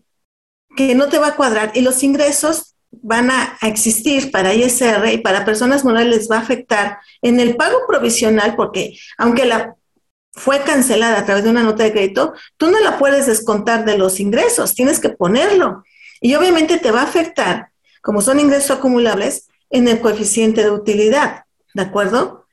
que 0.76 0.96
no 0.96 1.10
te 1.10 1.20
va 1.20 1.28
a 1.28 1.36
cuadrar 1.36 1.72
y 1.76 1.82
los 1.82 2.02
ingresos 2.02 2.76
van 2.90 3.30
a, 3.30 3.58
a, 3.62 3.68
existir 3.68 4.32
para 4.32 4.54
ISR 4.54 5.14
y 5.14 5.18
para 5.20 5.46
personas 5.46 5.86
morales 5.86 6.28
va 6.30 6.38
a 6.38 6.42
afectar 6.42 6.98
en 7.22 7.40
el 7.40 7.56
pago 7.56 7.80
provisional, 7.88 8.56
porque 8.56 8.98
aunque 9.18 9.46
la 9.46 9.76
fue 10.36 10.62
cancelada 10.62 11.20
a 11.20 11.26
través 11.26 11.44
de 11.44 11.50
una 11.50 11.64
nota 11.64 11.84
de 11.84 11.94
crédito, 11.94 12.34
tú 12.58 12.70
no 12.70 12.80
la 12.80 12.98
puedes 12.98 13.26
descontar 13.26 13.86
de 13.86 13.98
los 13.98 14.20
ingresos, 14.20 14.76
tienes 14.76 15.00
que 15.00 15.10
ponerlo. 15.10 15.84
Y 16.22 16.36
obviamente 16.36 16.78
te 16.78 16.92
va 16.92 17.02
a 17.02 17.06
afectar, 17.06 17.70
como 18.02 18.22
son 18.22 18.40
ingresos 18.40 18.78
acumulables, 18.78 19.48
en 19.70 19.88
el 19.88 20.00
coeficiente 20.00 20.64
de 20.64 20.72
utilidad, 20.72 21.46
¿de 21.74 21.82
acuerdo? 21.82 22.46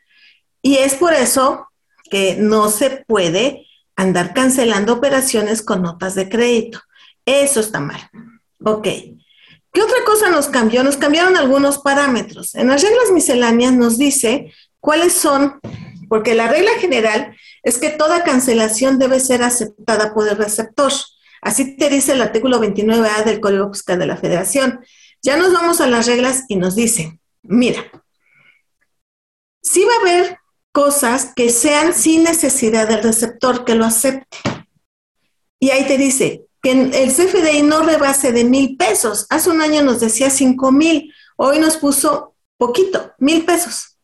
Y 0.62 0.76
es 0.76 0.94
por 0.94 1.12
eso 1.12 1.68
que 2.10 2.36
no 2.38 2.70
se 2.70 3.04
puede 3.06 3.66
andar 3.96 4.34
cancelando 4.34 4.94
operaciones 4.94 5.62
con 5.62 5.82
notas 5.82 6.14
de 6.14 6.28
crédito. 6.28 6.80
Eso 7.24 7.60
está 7.60 7.80
mal. 7.80 8.00
Ok. 8.64 8.88
¿Qué 9.72 9.80
otra 9.80 10.04
cosa 10.04 10.28
nos 10.30 10.48
cambió? 10.48 10.84
Nos 10.84 10.96
cambiaron 10.96 11.36
algunos 11.36 11.78
parámetros. 11.78 12.54
En 12.54 12.68
las 12.68 12.82
reglas 12.82 13.10
misceláneas 13.12 13.72
nos 13.72 13.96
dice 13.96 14.52
cuáles 14.80 15.14
son, 15.14 15.60
porque 16.08 16.34
la 16.34 16.48
regla 16.48 16.72
general 16.78 17.34
es 17.62 17.78
que 17.78 17.88
toda 17.90 18.24
cancelación 18.24 18.98
debe 18.98 19.18
ser 19.18 19.42
aceptada 19.42 20.12
por 20.12 20.28
el 20.28 20.36
receptor. 20.36 20.92
Así 21.42 21.76
te 21.76 21.90
dice 21.90 22.12
el 22.12 22.22
artículo 22.22 22.60
29A 22.60 23.24
del 23.24 23.40
Código 23.40 23.70
Fiscal 23.72 23.98
de 23.98 24.06
la 24.06 24.16
Federación. 24.16 24.80
Ya 25.20 25.36
nos 25.36 25.52
vamos 25.52 25.80
a 25.80 25.88
las 25.88 26.06
reglas 26.06 26.44
y 26.48 26.56
nos 26.56 26.76
dice, 26.76 27.18
mira, 27.42 27.84
sí 29.60 29.84
va 29.84 29.94
a 29.94 30.00
haber 30.00 30.38
cosas 30.72 31.32
que 31.34 31.50
sean 31.50 31.94
sin 31.94 32.22
necesidad 32.22 32.88
del 32.88 33.02
receptor 33.02 33.64
que 33.64 33.74
lo 33.74 33.84
acepte. 33.84 34.38
Y 35.60 35.70
ahí 35.70 35.86
te 35.86 35.98
dice 35.98 36.46
que 36.62 36.70
el 36.72 37.12
CFDI 37.12 37.62
no 37.62 37.82
rebase 37.82 38.32
de 38.32 38.44
mil 38.44 38.76
pesos. 38.76 39.26
Hace 39.28 39.50
un 39.50 39.60
año 39.60 39.82
nos 39.82 40.00
decía 40.00 40.30
cinco 40.30 40.70
mil, 40.72 41.12
hoy 41.36 41.58
nos 41.58 41.76
puso 41.76 42.36
poquito, 42.56 43.12
mil 43.18 43.44
pesos. 43.44 43.98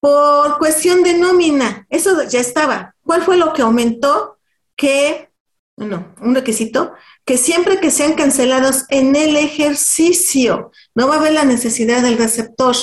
Por 0.00 0.58
cuestión 0.58 1.02
de 1.02 1.14
nómina, 1.14 1.86
eso 1.90 2.22
ya 2.24 2.40
estaba. 2.40 2.94
¿Cuál 3.04 3.22
fue 3.22 3.36
lo 3.36 3.52
que 3.52 3.62
aumentó? 3.62 4.38
Que, 4.76 5.27
no, 5.86 6.14
un 6.20 6.34
requisito, 6.34 6.92
que 7.24 7.36
siempre 7.36 7.78
que 7.78 7.90
sean 7.90 8.14
cancelados 8.14 8.84
en 8.88 9.14
el 9.14 9.36
ejercicio, 9.36 10.72
no 10.94 11.08
va 11.08 11.16
a 11.16 11.18
haber 11.18 11.32
la 11.32 11.44
necesidad 11.44 12.02
del 12.02 12.18
receptor. 12.18 12.74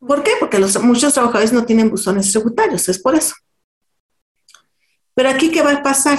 ¿Por 0.00 0.22
qué? 0.22 0.32
Porque 0.40 0.58
los, 0.58 0.80
muchos 0.82 1.14
trabajadores 1.14 1.52
no 1.52 1.64
tienen 1.64 1.90
buzones 1.90 2.32
tributarios, 2.32 2.88
es 2.88 2.98
por 2.98 3.14
eso. 3.14 3.34
Pero 5.14 5.30
aquí, 5.30 5.50
¿qué 5.50 5.62
va 5.62 5.72
a 5.72 5.82
pasar? 5.82 6.18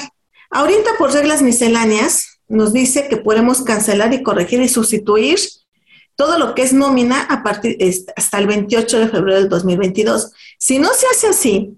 Ahorita, 0.49 0.91
por 0.97 1.11
reglas 1.11 1.41
misceláneas, 1.41 2.39
nos 2.47 2.73
dice 2.73 3.07
que 3.07 3.17
podemos 3.17 3.61
cancelar 3.61 4.13
y 4.13 4.23
corregir 4.23 4.61
y 4.61 4.69
sustituir 4.69 5.39
todo 6.15 6.37
lo 6.37 6.55
que 6.55 6.63
es 6.63 6.73
nómina 6.73 7.21
a 7.23 7.43
partir 7.43 7.77
hasta 8.15 8.39
el 8.39 8.47
28 8.47 8.99
de 8.99 9.09
febrero 9.09 9.39
del 9.39 9.49
2022. 9.49 10.31
Si 10.57 10.79
no 10.79 10.89
se 10.93 11.05
hace 11.07 11.27
así, 11.27 11.77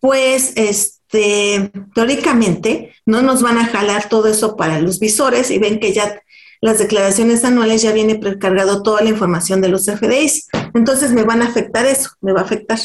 pues 0.00 0.52
este, 0.56 0.99
teóricamente 1.10 2.94
no 3.06 3.22
nos 3.22 3.42
van 3.42 3.58
a 3.58 3.66
jalar 3.66 4.08
todo 4.08 4.28
eso 4.28 4.56
para 4.56 4.80
los 4.80 5.00
visores 5.00 5.50
y 5.50 5.58
ven 5.58 5.80
que 5.80 5.92
ya 5.92 6.22
las 6.60 6.78
declaraciones 6.78 7.44
anuales 7.44 7.82
ya 7.82 7.92
viene 7.92 8.16
precargado 8.16 8.82
toda 8.82 9.02
la 9.02 9.08
información 9.08 9.60
de 9.60 9.68
los 9.68 9.86
FDIs. 9.86 10.48
Entonces 10.74 11.12
me 11.12 11.22
van 11.22 11.42
a 11.42 11.46
afectar 11.46 11.86
eso, 11.86 12.10
me 12.20 12.32
va 12.32 12.40
a 12.40 12.44
afectar. 12.44 12.78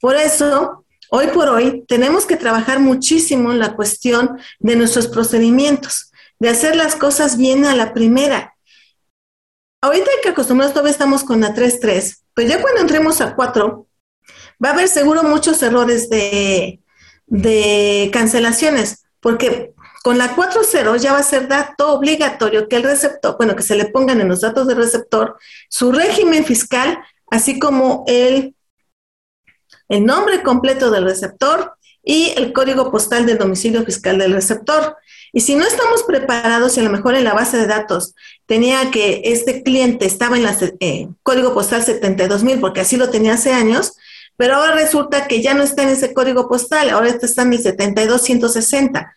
Por 0.00 0.16
eso, 0.16 0.84
hoy 1.10 1.28
por 1.28 1.48
hoy, 1.48 1.84
tenemos 1.86 2.26
que 2.26 2.36
trabajar 2.36 2.80
muchísimo 2.80 3.52
en 3.52 3.58
la 3.58 3.76
cuestión 3.76 4.38
de 4.58 4.76
nuestros 4.76 5.08
procedimientos, 5.08 6.10
de 6.38 6.48
hacer 6.48 6.74
las 6.74 6.96
cosas 6.96 7.36
bien 7.36 7.64
a 7.64 7.76
la 7.76 7.92
primera 7.92 8.56
ahorita 9.86 10.10
que 10.22 10.28
acostumbrados 10.30 10.72
todavía 10.72 10.92
estamos 10.92 11.24
con 11.24 11.40
la 11.40 11.54
3.3, 11.54 12.18
pero 12.34 12.48
ya 12.48 12.60
cuando 12.60 12.80
entremos 12.80 13.20
a 13.20 13.34
4, 13.34 13.86
va 14.64 14.68
a 14.68 14.72
haber 14.72 14.88
seguro 14.88 15.22
muchos 15.22 15.62
errores 15.62 16.08
de, 16.08 16.80
de 17.26 18.10
cancelaciones, 18.12 19.04
porque 19.20 19.74
con 20.02 20.18
la 20.18 20.36
4.0 20.36 20.96
ya 20.98 21.12
va 21.12 21.18
a 21.18 21.24
ser 21.24 21.48
dato 21.48 21.92
obligatorio 21.92 22.68
que 22.68 22.76
el 22.76 22.84
receptor, 22.84 23.36
bueno, 23.36 23.56
que 23.56 23.64
se 23.64 23.74
le 23.74 23.86
pongan 23.86 24.20
en 24.20 24.28
los 24.28 24.40
datos 24.40 24.68
del 24.68 24.76
receptor 24.76 25.36
su 25.68 25.90
régimen 25.90 26.44
fiscal, 26.44 26.98
así 27.28 27.58
como 27.58 28.04
el, 28.06 28.54
el 29.88 30.06
nombre 30.06 30.42
completo 30.42 30.92
del 30.92 31.04
receptor 31.04 31.72
y 32.04 32.32
el 32.36 32.52
código 32.52 32.92
postal 32.92 33.26
del 33.26 33.36
domicilio 33.36 33.84
fiscal 33.84 34.18
del 34.18 34.32
receptor. 34.32 34.96
Y 35.32 35.40
si 35.40 35.56
no 35.56 35.66
estamos 35.66 36.04
preparados, 36.04 36.76
y 36.76 36.80
a 36.80 36.84
lo 36.84 36.90
mejor 36.90 37.16
en 37.16 37.24
la 37.24 37.34
base 37.34 37.56
de 37.56 37.66
datos 37.66 38.14
tenía 38.46 38.92
que 38.92 39.22
este 39.24 39.64
cliente 39.64 40.06
estaba 40.06 40.38
en 40.38 40.46
el 40.46 40.76
eh, 40.78 41.08
código 41.24 41.52
postal 41.52 41.82
72000, 41.82 42.60
porque 42.60 42.80
así 42.80 42.96
lo 42.96 43.10
tenía 43.10 43.34
hace 43.34 43.52
años, 43.52 43.96
pero 44.36 44.56
ahora 44.56 44.74
resulta 44.74 45.26
que 45.26 45.42
ya 45.42 45.54
no 45.54 45.62
está 45.62 45.82
en 45.82 45.90
ese 45.90 46.12
código 46.12 46.48
postal, 46.48 46.90
ahora 46.90 47.08
está 47.08 47.42
en 47.42 47.52
el 47.52 47.58
72160. 47.58 49.14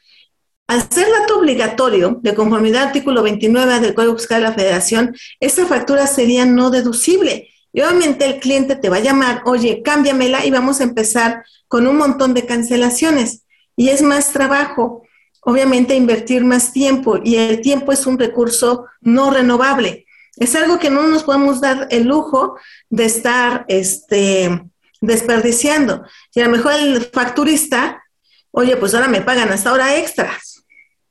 Al 0.67 0.81
ser 0.89 1.07
dato 1.19 1.39
obligatorio, 1.39 2.19
de 2.21 2.35
conformidad 2.35 2.83
al 2.83 2.87
artículo 2.89 3.23
29 3.23 3.79
del 3.79 3.95
Código 3.95 4.17
Fiscal 4.17 4.41
de 4.41 4.49
la 4.49 4.53
Federación, 4.53 5.15
esa 5.39 5.65
factura 5.65 6.05
sería 6.05 6.45
no 6.45 6.69
deducible. 6.69 7.49
Y 7.73 7.81
obviamente 7.81 8.25
el 8.25 8.39
cliente 8.39 8.75
te 8.75 8.89
va 8.89 8.97
a 8.97 9.01
llamar, 9.01 9.41
oye, 9.45 9.81
cámbiamela 9.83 10.45
y 10.45 10.51
vamos 10.51 10.79
a 10.79 10.83
empezar 10.83 11.43
con 11.67 11.87
un 11.87 11.97
montón 11.97 12.33
de 12.33 12.45
cancelaciones. 12.45 13.43
Y 13.75 13.89
es 13.89 14.01
más 14.01 14.31
trabajo 14.31 15.03
obviamente 15.41 15.95
invertir 15.95 16.43
más 16.43 16.73
tiempo 16.73 17.19
y 17.23 17.35
el 17.35 17.61
tiempo 17.61 17.91
es 17.91 18.05
un 18.05 18.19
recurso 18.19 18.85
no 19.01 19.31
renovable. 19.31 20.05
Es 20.37 20.55
algo 20.55 20.79
que 20.79 20.89
no 20.89 21.07
nos 21.07 21.23
podemos 21.23 21.61
dar 21.61 21.87
el 21.91 22.05
lujo 22.05 22.57
de 22.89 23.05
estar 23.05 23.65
este, 23.67 24.63
desperdiciando. 25.01 26.05
Y 26.33 26.41
a 26.41 26.45
lo 26.45 26.51
mejor 26.51 26.73
el 26.73 27.05
facturista, 27.05 28.03
oye, 28.51 28.75
pues 28.77 28.93
ahora 28.93 29.07
me 29.07 29.21
pagan 29.21 29.49
hasta 29.49 29.73
hora 29.73 29.95
extras, 29.97 30.63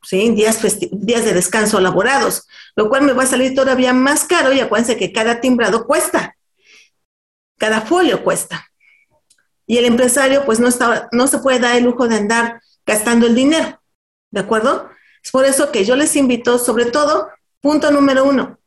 ¿sí? 0.02 0.30
días, 0.30 0.60
días 0.92 1.24
de 1.24 1.34
descanso 1.34 1.78
elaborados, 1.78 2.46
lo 2.76 2.88
cual 2.88 3.02
me 3.02 3.12
va 3.12 3.24
a 3.24 3.26
salir 3.26 3.54
todavía 3.54 3.92
más 3.92 4.24
caro 4.24 4.52
y 4.52 4.60
acuérdense 4.60 4.96
que 4.96 5.12
cada 5.12 5.40
timbrado 5.40 5.86
cuesta, 5.86 6.36
cada 7.58 7.80
folio 7.80 8.22
cuesta. 8.22 8.66
Y 9.66 9.76
el 9.76 9.84
empresario 9.84 10.44
pues 10.44 10.60
no, 10.60 10.68
está, 10.68 11.08
no 11.12 11.26
se 11.26 11.38
puede 11.38 11.60
dar 11.60 11.76
el 11.76 11.84
lujo 11.84 12.08
de 12.08 12.16
andar 12.16 12.62
gastando 12.86 13.26
el 13.26 13.34
dinero. 13.34 13.80
¿De 14.30 14.40
acuerdo? 14.40 14.90
Es 15.22 15.30
por 15.30 15.44
eso 15.44 15.70
que 15.72 15.84
yo 15.84 15.96
les 15.96 16.16
invito, 16.16 16.58
sobre 16.58 16.86
todo, 16.86 17.28
punto 17.60 17.90
número 17.90 18.24
uno. 18.24 18.58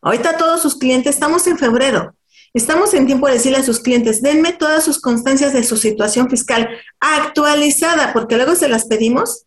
Ahorita 0.00 0.36
todos 0.36 0.62
sus 0.62 0.76
clientes, 0.76 1.14
estamos 1.14 1.46
en 1.48 1.58
febrero, 1.58 2.14
estamos 2.58 2.92
en 2.94 3.06
tiempo 3.06 3.26
de 3.26 3.34
decirle 3.34 3.58
a 3.58 3.62
sus 3.62 3.80
clientes, 3.80 4.22
denme 4.22 4.52
todas 4.52 4.84
sus 4.84 5.00
constancias 5.00 5.52
de 5.52 5.64
su 5.64 5.76
situación 5.76 6.28
fiscal 6.28 6.68
actualizada, 7.00 8.12
porque 8.12 8.36
luego 8.36 8.54
se 8.54 8.68
las 8.68 8.86
pedimos 8.86 9.46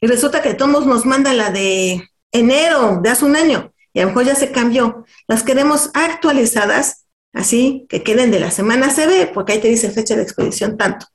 y 0.00 0.06
resulta 0.06 0.42
que 0.42 0.54
todos 0.54 0.86
nos 0.86 1.06
mandan 1.06 1.36
la 1.36 1.50
de 1.50 2.10
enero 2.32 3.00
de 3.02 3.10
hace 3.10 3.24
un 3.24 3.36
año 3.36 3.72
y 3.92 4.00
a 4.00 4.02
lo 4.02 4.08
mejor 4.08 4.24
ya 4.24 4.34
se 4.34 4.50
cambió. 4.50 5.04
Las 5.28 5.42
queremos 5.42 5.90
actualizadas, 5.94 7.06
así 7.32 7.86
que 7.88 8.02
queden 8.02 8.30
de 8.30 8.40
la 8.40 8.50
semana 8.50 8.88
CB, 8.88 9.32
porque 9.32 9.52
ahí 9.52 9.60
te 9.60 9.68
dice 9.68 9.90
fecha 9.90 10.16
de 10.16 10.22
expedición 10.22 10.76
tanto. 10.76 11.06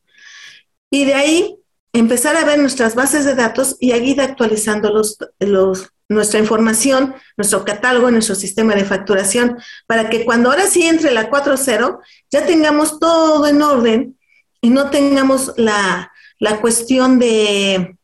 Y 0.89 1.05
de 1.05 1.13
ahí 1.13 1.55
empezar 1.93 2.37
a 2.37 2.45
ver 2.45 2.59
nuestras 2.59 2.95
bases 2.95 3.25
de 3.25 3.35
datos 3.35 3.75
y 3.79 3.91
a 3.91 3.97
ir 3.97 4.21
actualizando 4.21 4.91
los, 4.91 5.17
los, 5.39 5.91
nuestra 6.09 6.39
información, 6.39 7.13
nuestro 7.37 7.63
catálogo, 7.63 8.09
nuestro 8.09 8.35
sistema 8.35 8.73
de 8.73 8.83
facturación, 8.83 9.57
para 9.85 10.09
que 10.09 10.25
cuando 10.25 10.49
ahora 10.49 10.65
sí 10.65 10.85
entre 10.85 11.11
la 11.11 11.29
4.0, 11.29 11.99
ya 12.31 12.45
tengamos 12.45 12.99
todo 12.99 13.47
en 13.47 13.61
orden 13.61 14.19
y 14.59 14.71
no 14.71 14.89
tengamos 14.89 15.53
la, 15.55 16.11
la 16.39 16.59
cuestión 16.59 17.19
de, 17.19 17.95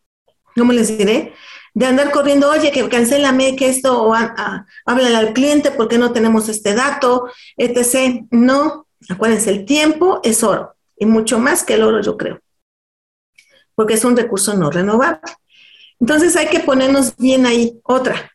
¿cómo 0.56 0.72
les 0.72 0.98
diré? 0.98 1.34
De 1.74 1.88
andar 1.88 2.12
corriendo, 2.12 2.50
oye, 2.50 2.72
que 2.72 2.88
cancélame, 2.88 3.56
que 3.56 3.70
esto, 3.70 4.04
o 4.04 4.14
háblale 4.14 5.16
al 5.16 5.34
cliente 5.34 5.72
porque 5.72 5.98
no 5.98 6.14
tenemos 6.14 6.48
este 6.48 6.74
dato, 6.76 7.30
etc. 7.58 8.24
No, 8.30 8.88
acuérdense, 9.10 9.50
el 9.50 9.66
tiempo 9.66 10.22
es 10.24 10.44
oro, 10.44 10.76
y 10.96 11.06
mucho 11.06 11.40
más 11.40 11.64
que 11.64 11.74
el 11.74 11.84
oro, 11.84 12.02
yo 12.02 12.16
creo, 12.16 12.40
porque 13.74 13.96
es 13.96 14.06
un 14.06 14.16
recurso 14.16 14.54
no 14.54 14.70
renovable. 14.70 15.20
Entonces 16.00 16.36
hay 16.36 16.48
que 16.48 16.60
ponernos 16.60 17.16
bien 17.18 17.46
ahí. 17.46 17.80
Otra, 17.84 18.32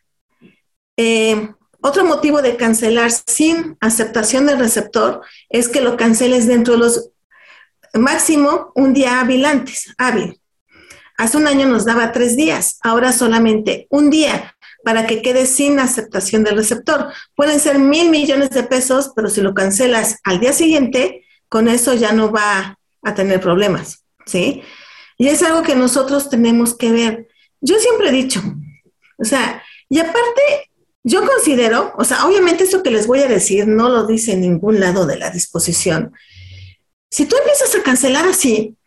eh, 0.97 1.49
otro 1.81 2.05
motivo 2.05 2.41
de 2.41 2.57
cancelar 2.57 3.11
sin 3.11 3.77
aceptación 3.79 4.45
del 4.45 4.59
receptor 4.59 5.21
es 5.49 5.67
que 5.67 5.81
lo 5.81 5.97
canceles 5.97 6.47
dentro 6.47 6.73
de 6.73 6.79
los 6.79 7.11
máximo 7.93 8.71
un 8.75 8.93
día 8.93 9.19
hábil 9.19 9.45
antes, 9.45 9.93
hábil. 9.97 10.39
Hace 11.17 11.37
un 11.37 11.47
año 11.47 11.67
nos 11.67 11.85
daba 11.85 12.11
tres 12.11 12.35
días, 12.35 12.79
ahora 12.81 13.11
solamente 13.11 13.87
un 13.89 14.09
día 14.09 14.55
para 14.83 15.05
que 15.05 15.21
quede 15.21 15.45
sin 15.45 15.79
aceptación 15.79 16.43
del 16.43 16.57
receptor. 16.57 17.11
Pueden 17.35 17.59
ser 17.59 17.77
mil 17.79 18.09
millones 18.09 18.49
de 18.51 18.63
pesos, 18.63 19.11
pero 19.15 19.29
si 19.29 19.41
lo 19.41 19.53
cancelas 19.53 20.17
al 20.23 20.39
día 20.39 20.53
siguiente, 20.53 21.25
con 21.49 21.67
eso 21.67 21.93
ya 21.93 22.11
no 22.11 22.31
va 22.31 22.79
a 23.03 23.13
tener 23.13 23.39
problemas, 23.39 24.03
¿sí? 24.25 24.63
Y 25.17 25.27
es 25.27 25.43
algo 25.43 25.61
que 25.61 25.75
nosotros 25.75 26.29
tenemos 26.29 26.75
que 26.75 26.91
ver. 26.91 27.27
Yo 27.61 27.77
siempre 27.79 28.09
he 28.09 28.11
dicho, 28.11 28.41
o 29.17 29.23
sea, 29.23 29.63
y 29.87 29.99
aparte, 29.99 30.71
yo 31.03 31.25
considero, 31.25 31.93
o 31.97 32.03
sea, 32.03 32.25
obviamente 32.25 32.63
esto 32.63 32.83
que 32.83 32.91
les 32.91 33.07
voy 33.07 33.19
a 33.19 33.27
decir 33.27 33.67
no 33.67 33.89
lo 33.89 34.05
dice 34.05 34.33
en 34.33 34.41
ningún 34.41 34.79
lado 34.79 35.05
de 35.05 35.17
la 35.17 35.29
disposición, 35.29 36.13
si 37.09 37.25
tú 37.25 37.35
empiezas 37.37 37.75
a 37.75 37.83
cancelar 37.83 38.25
así, 38.25 38.77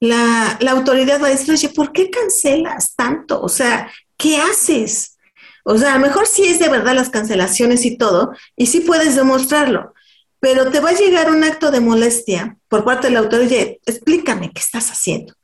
la, 0.00 0.58
autoridad 0.70 1.20
va 1.20 1.26
a 1.26 1.30
decir, 1.30 1.52
oye, 1.52 1.68
¿por 1.68 1.92
qué 1.92 2.10
cancelas 2.10 2.94
tanto? 2.96 3.40
O 3.40 3.48
sea, 3.48 3.90
¿qué 4.16 4.38
haces? 4.38 5.18
O 5.64 5.76
sea, 5.76 5.94
a 5.94 5.98
lo 5.98 6.06
mejor 6.06 6.26
sí 6.26 6.44
es 6.44 6.58
de 6.58 6.68
verdad 6.68 6.94
las 6.94 7.10
cancelaciones 7.10 7.84
y 7.84 7.98
todo, 7.98 8.32
y 8.56 8.66
sí 8.66 8.80
puedes 8.80 9.14
demostrarlo, 9.14 9.94
pero 10.38 10.70
te 10.70 10.80
va 10.80 10.90
a 10.90 10.94
llegar 10.94 11.30
un 11.30 11.44
acto 11.44 11.70
de 11.70 11.80
molestia 11.80 12.56
por 12.68 12.84
parte 12.84 13.08
de 13.08 13.12
la 13.12 13.20
autoridad, 13.20 13.50
oye, 13.50 13.80
explícame 13.84 14.50
qué 14.52 14.60
estás 14.60 14.90
haciendo. 14.90 15.34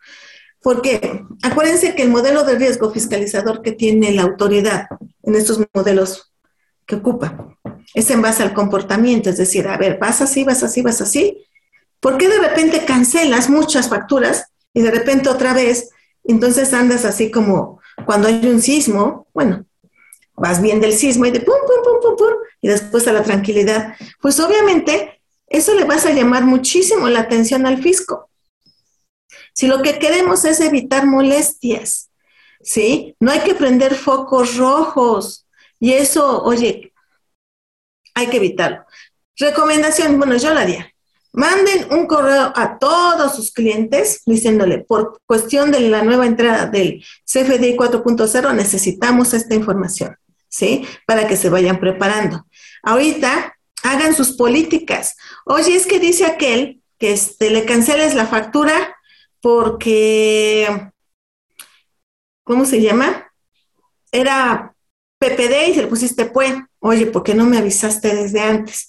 Porque 0.66 1.24
acuérdense 1.44 1.94
que 1.94 2.02
el 2.02 2.08
modelo 2.08 2.42
de 2.42 2.56
riesgo 2.56 2.90
fiscalizador 2.90 3.62
que 3.62 3.70
tiene 3.70 4.10
la 4.10 4.22
autoridad 4.22 4.88
en 5.22 5.36
estos 5.36 5.60
modelos 5.72 6.32
que 6.86 6.96
ocupa 6.96 7.56
es 7.94 8.10
en 8.10 8.20
base 8.20 8.42
al 8.42 8.52
comportamiento, 8.52 9.30
es 9.30 9.36
decir, 9.36 9.68
a 9.68 9.76
ver, 9.76 9.96
vas 10.00 10.22
así, 10.22 10.42
vas 10.42 10.64
así, 10.64 10.82
vas 10.82 11.00
así. 11.00 11.46
¿Por 12.00 12.18
qué 12.18 12.28
de 12.28 12.40
repente 12.40 12.84
cancelas 12.84 13.48
muchas 13.48 13.88
facturas 13.88 14.46
y 14.74 14.82
de 14.82 14.90
repente 14.90 15.28
otra 15.28 15.54
vez, 15.54 15.90
entonces 16.24 16.74
andas 16.74 17.04
así 17.04 17.30
como 17.30 17.80
cuando 18.04 18.26
hay 18.26 18.44
un 18.44 18.60
sismo, 18.60 19.28
bueno, 19.32 19.66
vas 20.34 20.60
bien 20.60 20.80
del 20.80 20.94
sismo 20.94 21.26
y 21.26 21.30
de 21.30 21.42
pum, 21.42 21.54
pum, 21.64 21.84
pum, 21.84 22.00
pum, 22.02 22.16
pum, 22.16 22.34
y 22.60 22.66
después 22.66 23.06
a 23.06 23.12
la 23.12 23.22
tranquilidad? 23.22 23.94
Pues 24.20 24.40
obviamente 24.40 25.22
eso 25.46 25.74
le 25.74 25.84
vas 25.84 26.06
a 26.06 26.10
llamar 26.10 26.44
muchísimo 26.44 27.08
la 27.08 27.20
atención 27.20 27.66
al 27.66 27.80
fisco. 27.80 28.25
Si 29.56 29.66
lo 29.66 29.80
que 29.80 29.98
queremos 29.98 30.44
es 30.44 30.60
evitar 30.60 31.06
molestias, 31.06 32.10
¿sí? 32.60 33.16
No 33.18 33.32
hay 33.32 33.40
que 33.40 33.54
prender 33.54 33.94
focos 33.94 34.56
rojos. 34.56 35.46
Y 35.80 35.94
eso, 35.94 36.42
oye, 36.42 36.92
hay 38.14 38.26
que 38.26 38.36
evitarlo. 38.36 38.84
Recomendación, 39.34 40.18
bueno, 40.18 40.36
yo 40.36 40.52
la 40.52 40.60
haría. 40.60 40.92
Manden 41.32 41.90
un 41.90 42.06
correo 42.06 42.52
a 42.54 42.78
todos 42.78 43.34
sus 43.34 43.50
clientes 43.50 44.20
diciéndole, 44.26 44.80
por 44.80 45.22
cuestión 45.24 45.70
de 45.70 45.80
la 45.80 46.02
nueva 46.02 46.26
entrada 46.26 46.66
del 46.66 47.02
CFDI 47.24 47.76
4.0, 47.76 48.54
necesitamos 48.54 49.32
esta 49.32 49.54
información, 49.54 50.18
¿sí? 50.50 50.86
Para 51.06 51.26
que 51.26 51.36
se 51.38 51.48
vayan 51.48 51.80
preparando. 51.80 52.46
Ahorita, 52.82 53.56
hagan 53.82 54.14
sus 54.14 54.32
políticas. 54.32 55.16
Oye, 55.46 55.76
es 55.76 55.86
que 55.86 55.98
dice 55.98 56.26
aquel 56.26 56.82
que 56.98 57.12
este, 57.12 57.48
le 57.48 57.64
canceles 57.64 58.14
la 58.14 58.26
factura 58.26 58.95
porque, 59.46 60.90
¿cómo 62.42 62.64
se 62.64 62.82
llama? 62.82 63.30
Era 64.10 64.74
PPD 65.20 65.68
y 65.68 65.74
se 65.74 65.82
le 65.82 65.86
pusiste 65.86 66.24
PUE 66.24 66.66
oye, 66.80 67.06
¿por 67.06 67.22
qué 67.22 67.32
no 67.32 67.46
me 67.46 67.56
avisaste 67.56 68.12
desde 68.12 68.40
antes? 68.40 68.88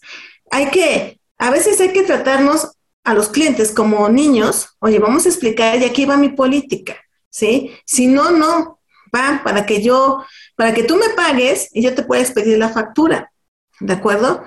Hay 0.50 0.72
que, 0.72 1.20
a 1.38 1.52
veces 1.52 1.80
hay 1.80 1.94
que 1.94 2.02
tratarnos 2.02 2.72
a 3.04 3.14
los 3.14 3.30
clientes 3.30 3.72
como 3.72 4.10
niños, 4.10 4.70
oye, 4.80 4.98
vamos 4.98 5.28
a 5.28 5.30
explicar, 5.30 5.80
y 5.80 5.86
aquí 5.86 6.06
va 6.06 6.18
mi 6.18 6.30
política, 6.30 6.96
¿sí? 7.30 7.72
Si 7.86 8.08
no, 8.08 8.32
no, 8.32 8.80
va 9.16 9.42
para 9.44 9.64
que 9.64 9.84
yo, 9.84 10.26
para 10.56 10.74
que 10.74 10.82
tú 10.82 10.96
me 10.96 11.10
pagues 11.10 11.70
y 11.72 11.84
yo 11.84 11.94
te 11.94 12.02
puedas 12.02 12.32
pedir 12.32 12.58
la 12.58 12.70
factura, 12.70 13.32
¿de 13.80 13.94
acuerdo? 13.94 14.44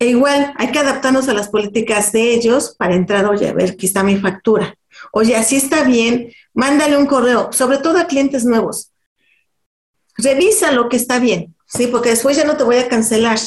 E 0.00 0.06
igual, 0.06 0.52
hay 0.56 0.72
que 0.72 0.80
adaptarnos 0.80 1.28
a 1.28 1.34
las 1.34 1.48
políticas 1.48 2.10
de 2.10 2.34
ellos 2.34 2.74
para 2.76 2.96
entrar, 2.96 3.24
oye, 3.26 3.46
a 3.46 3.52
ver, 3.52 3.70
aquí 3.70 3.86
está 3.86 4.02
mi 4.02 4.16
factura. 4.16 4.74
Oye, 5.12 5.36
así 5.36 5.56
está 5.56 5.84
bien, 5.84 6.32
mándale 6.54 6.96
un 6.96 7.06
correo, 7.06 7.52
sobre 7.52 7.78
todo 7.78 7.98
a 7.98 8.06
clientes 8.06 8.44
nuevos. 8.44 8.92
Revisa 10.16 10.72
lo 10.72 10.88
que 10.88 10.96
está 10.96 11.18
bien, 11.18 11.54
¿sí? 11.66 11.86
Porque 11.86 12.10
después 12.10 12.36
ya 12.36 12.44
no 12.44 12.56
te 12.56 12.64
voy 12.64 12.76
a 12.76 12.88
cancelar, 12.88 13.38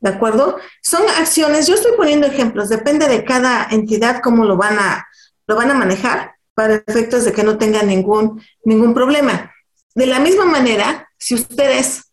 ¿de 0.00 0.10
acuerdo? 0.10 0.58
Son 0.82 1.02
acciones, 1.18 1.66
yo 1.66 1.74
estoy 1.74 1.92
poniendo 1.96 2.26
ejemplos, 2.26 2.68
depende 2.68 3.08
de 3.08 3.24
cada 3.24 3.66
entidad 3.70 4.20
cómo 4.22 4.44
lo 4.44 4.56
van 4.56 4.78
a, 4.78 5.06
lo 5.46 5.56
van 5.56 5.70
a 5.70 5.74
manejar 5.74 6.32
para 6.54 6.82
efectos 6.86 7.24
de 7.24 7.32
que 7.32 7.44
no 7.44 7.56
tengan 7.56 7.86
ningún, 7.86 8.42
ningún 8.64 8.92
problema. 8.92 9.52
De 9.94 10.06
la 10.06 10.20
misma 10.20 10.44
manera, 10.44 11.08
si 11.16 11.34
ustedes 11.34 12.12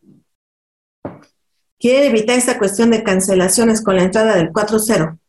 quieren 1.79 2.09
evitar 2.11 2.37
esta 2.37 2.57
cuestión 2.57 2.91
de 2.91 3.03
cancelaciones 3.03 3.83
con 3.83 3.95
la 3.95 4.03
entrada 4.03 4.35
del 4.35 4.51
4.0, 4.51 5.19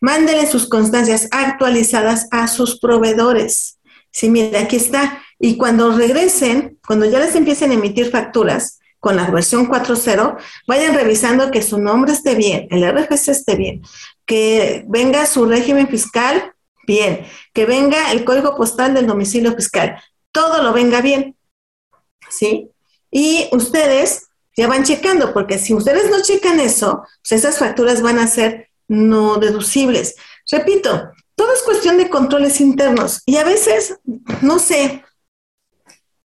mándenle 0.00 0.46
sus 0.46 0.68
constancias 0.68 1.28
actualizadas 1.30 2.28
a 2.30 2.48
sus 2.48 2.78
proveedores. 2.78 3.78
Sí, 4.10 4.30
mira, 4.30 4.60
aquí 4.60 4.76
está. 4.76 5.22
Y 5.38 5.56
cuando 5.56 5.96
regresen, 5.96 6.78
cuando 6.86 7.06
ya 7.06 7.18
les 7.18 7.34
empiecen 7.34 7.70
a 7.70 7.74
emitir 7.74 8.10
facturas, 8.10 8.78
con 9.00 9.16
la 9.16 9.30
versión 9.30 9.68
4.0, 9.68 10.36
vayan 10.66 10.94
revisando 10.94 11.50
que 11.50 11.62
su 11.62 11.78
nombre 11.78 12.12
esté 12.12 12.34
bien, 12.34 12.66
el 12.70 12.84
RFC 12.84 13.28
esté 13.28 13.54
bien, 13.54 13.82
que 14.26 14.84
venga 14.88 15.24
su 15.26 15.44
régimen 15.46 15.88
fiscal 15.88 16.52
bien, 16.86 17.24
que 17.52 17.64
venga 17.64 18.12
el 18.12 18.24
código 18.24 18.56
postal 18.56 18.94
del 18.94 19.06
domicilio 19.06 19.54
fiscal, 19.54 20.02
todo 20.32 20.62
lo 20.62 20.72
venga 20.72 21.00
bien, 21.00 21.36
¿sí? 22.28 22.70
Y 23.10 23.48
ustedes 23.52 24.26
ya 24.56 24.66
van 24.66 24.84
checando, 24.84 25.32
porque 25.32 25.58
si 25.58 25.74
ustedes 25.74 26.10
no 26.10 26.20
checan 26.22 26.58
eso, 26.58 27.04
pues 27.22 27.40
esas 27.40 27.58
facturas 27.58 28.02
van 28.02 28.18
a 28.18 28.26
ser 28.26 28.67
no 28.88 29.36
deducibles. 29.36 30.16
Repito, 30.50 31.12
todo 31.34 31.52
es 31.52 31.62
cuestión 31.62 31.98
de 31.98 32.10
controles 32.10 32.60
internos 32.60 33.22
y 33.26 33.36
a 33.36 33.44
veces, 33.44 33.98
no 34.42 34.58
sé, 34.58 35.04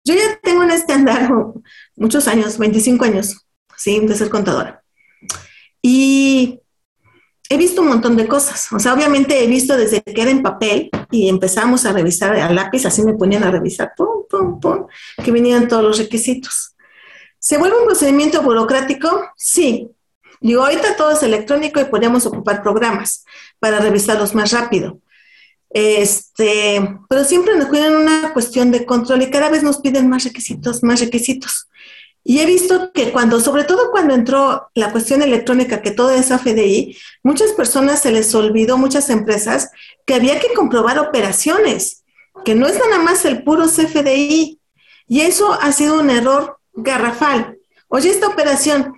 yo 0.04 0.15
ya 0.15 0.39
tengo 0.41 0.63
en 0.63 0.71
este 0.71 0.93
andar 0.93 1.30
muchos 1.95 2.28
años, 2.28 2.58
25 2.58 3.06
años, 3.06 3.45
sí, 3.76 4.00
de 4.00 4.15
ser 4.15 4.30
contadora. 4.30 4.84
Y 5.82 6.62
he 7.50 7.58
visto 7.58 7.82
un 7.82 7.89
montón 7.89 8.15
de 8.15 8.28
cosas. 8.28 8.71
O 8.71 8.80
sea, 8.80 8.93
obviamente 8.93 9.43
he 9.43 9.47
visto 9.47 9.76
desde 9.76 10.02
que 10.02 10.21
era 10.21 10.32
en 10.32 10.41
papel 10.41 10.89
y 11.12 11.28
empezamos 11.28 11.86
a 11.86 11.91
revisar 11.91 12.36
a 12.36 12.52
lápiz, 12.52 12.86
así 12.86 13.04
me 13.04 13.13
ponían 13.13 13.43
a 13.43 13.52
revisar, 13.52 13.91
pum, 13.97 14.26
pum, 14.30 14.60
pum, 14.60 14.88
que 15.24 15.32
venían 15.32 15.67
todos 15.67 15.84
los 15.84 15.97
requisitos. 15.97 16.76
¿Se 17.38 17.58
vuelve 17.58 17.80
un 17.80 17.86
procedimiento 17.86 18.41
burocrático? 18.41 19.26
Sí. 19.36 19.89
Digo, 20.42 20.64
ahorita 20.64 20.98
todo 20.98 21.12
es 21.12 21.24
electrónico 21.24 21.80
y 21.80 21.86
podemos 21.86 22.26
ocupar 22.26 22.64
programas 22.64 23.24
para 23.60 23.80
revisarlos 23.80 24.34
más 24.34 24.52
rápido. 24.52 25.00
Este, 25.70 27.00
pero 27.08 27.24
siempre 27.24 27.56
nos 27.56 27.68
cuidan 27.68 27.96
una 27.96 28.34
cuestión 28.34 28.72
de 28.72 28.86
control 28.86 29.22
y 29.22 29.30
cada 29.30 29.50
vez 29.50 29.64
nos 29.64 29.78
piden 29.78 30.10
más 30.10 30.24
requisitos, 30.24 30.84
más 30.84 31.00
requisitos. 31.00 31.70
Y 32.24 32.40
he 32.40 32.46
visto 32.46 32.92
que 32.92 33.12
cuando, 33.12 33.40
sobre 33.40 33.64
todo 33.64 33.92
cuando 33.92 34.14
entró 34.14 34.70
la 34.76 34.92
cuestión 34.92 35.22
electrónica, 35.22 35.82
que 35.82 35.92
todo 35.92 36.12
es 36.12 36.32
AFDI, 36.32 36.98
muchas 37.24 37.52
personas 37.52 38.02
se 38.02 38.12
les 38.12 38.34
olvidó, 38.36 38.78
muchas 38.78 39.10
empresas, 39.10 39.72
que 40.06 40.16
había 40.16 40.40
que 40.40 40.54
comprobar 40.54 41.00
operaciones, 41.00 42.04
que 42.46 42.56
no 42.56 42.68
es 42.68 42.78
nada 42.80 43.00
más 43.00 43.26
el 43.26 43.44
puro 43.44 43.66
CFDI. 43.66 44.60
Y 45.08 45.22
eso 45.22 45.54
ha 45.54 45.72
sido 45.72 46.00
un 46.00 46.10
error 46.10 46.58
garrafal. 46.74 47.58
Oye, 47.88 48.10
esta 48.10 48.28
operación, 48.28 48.94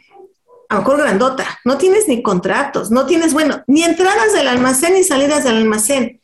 a 0.74 0.78
lo 0.78 0.82
mejor 0.82 0.98
grandota, 0.98 1.60
no 1.66 1.78
tienes 1.78 2.08
ni 2.08 2.24
contratos, 2.24 2.90
no 2.90 3.06
tienes, 3.06 3.34
bueno, 3.34 3.64
ni 3.68 3.84
entradas 3.84 4.34
del 4.34 4.48
almacén 4.48 4.96
ni 4.96 5.04
salidas 5.04 5.44
del 5.44 5.58
almacén. 5.58 6.20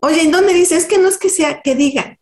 Oye, 0.00 0.22
¿en 0.22 0.30
dónde 0.30 0.54
dice? 0.54 0.76
Es 0.76 0.86
que 0.86 0.96
no 0.96 1.06
es 1.06 1.18
que 1.18 1.28
sea 1.28 1.60
que 1.60 1.74
diga, 1.74 2.18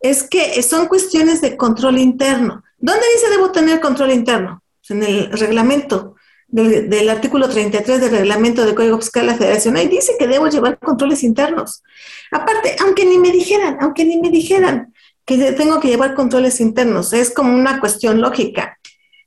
es 0.00 0.22
que 0.22 0.62
son 0.62 0.86
cuestiones 0.86 1.42
de 1.42 1.58
control 1.58 1.98
interno. 1.98 2.62
¿Dónde 2.78 3.04
dice 3.14 3.28
debo 3.28 3.52
tener 3.52 3.78
control 3.80 4.10
interno? 4.12 4.62
Pues 4.80 4.90
en 4.92 5.02
el 5.02 5.30
reglamento 5.32 6.14
del, 6.46 7.10
artículo 7.10 7.46
33 7.46 8.00
del 8.00 8.10
reglamento 8.10 8.64
del 8.64 8.74
Código 8.74 8.96
Fiscal 8.96 9.26
de 9.26 9.32
la 9.32 9.38
Federación. 9.38 9.76
Ahí 9.76 9.88
dice 9.88 10.16
que 10.18 10.28
debo 10.28 10.48
llevar 10.48 10.78
controles 10.78 11.24
internos. 11.24 11.82
Aparte, 12.30 12.74
aunque 12.80 13.04
ni 13.04 13.18
me 13.18 13.32
dijeran, 13.32 13.76
aunque 13.82 14.06
ni 14.06 14.16
me 14.18 14.30
dijeran 14.30 14.94
que 15.26 15.52
tengo 15.52 15.78
que 15.78 15.88
llevar 15.88 16.14
controles 16.14 16.58
internos, 16.60 17.12
es 17.12 17.34
como 17.34 17.54
una 17.54 17.80
cuestión 17.80 18.22
lógica. 18.22 18.78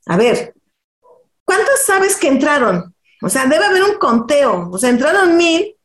A 0.08 0.18
ver, 0.18 0.56
¿cuántos 1.56 1.86
sabes 1.86 2.16
que 2.16 2.28
entraron? 2.28 2.96
O 3.22 3.30
sea, 3.30 3.46
debe 3.46 3.66
haber 3.66 3.84
un 3.84 3.98
conteo. 3.98 4.70
O 4.72 4.78
sea, 4.78 4.90
entraron 4.90 5.38
mil 5.38 5.76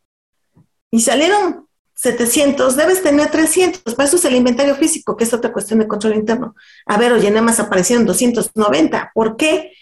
y 0.90 1.00
salieron 1.00 1.66
700, 1.94 2.76
debes 2.76 3.02
tener 3.02 3.30
300. 3.30 3.94
Para 3.94 4.06
eso 4.06 4.16
es 4.16 4.24
el 4.24 4.36
inventario 4.36 4.74
físico, 4.76 5.16
que 5.16 5.24
es 5.24 5.32
otra 5.34 5.52
cuestión 5.52 5.80
de 5.80 5.88
control 5.88 6.14
interno. 6.14 6.54
A 6.86 6.96
ver, 6.96 7.12
oye, 7.12 7.30
nada 7.30 7.42
más 7.42 7.58
aparecieron 7.58 8.06
290. 8.06 9.12
¿Por 9.14 9.36
qué? 9.36 9.72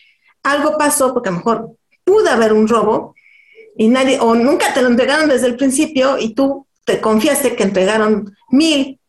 algo 0.45 0.77
pasó 0.79 1.13
porque 1.13 1.31
a 1.31 1.33
lo 1.33 1.39
mejor 1.39 1.77
pudo 2.05 2.31
haber 2.31 2.53
un 2.53 2.69
robo 2.69 3.15
y 3.77 3.89
nadie, 3.89 4.21
o 4.21 4.37
nunca 4.37 4.73
te 4.73 4.83
lo 4.83 4.89
entregaron 4.89 5.29
desde 5.29 5.49
el 5.49 5.57
principio 5.57 6.17
y 6.19 6.35
tú 6.35 6.67
te 6.85 7.01
confiaste 7.01 7.57
que 7.57 7.65
entregaron 7.65 8.37
mil. 8.51 9.01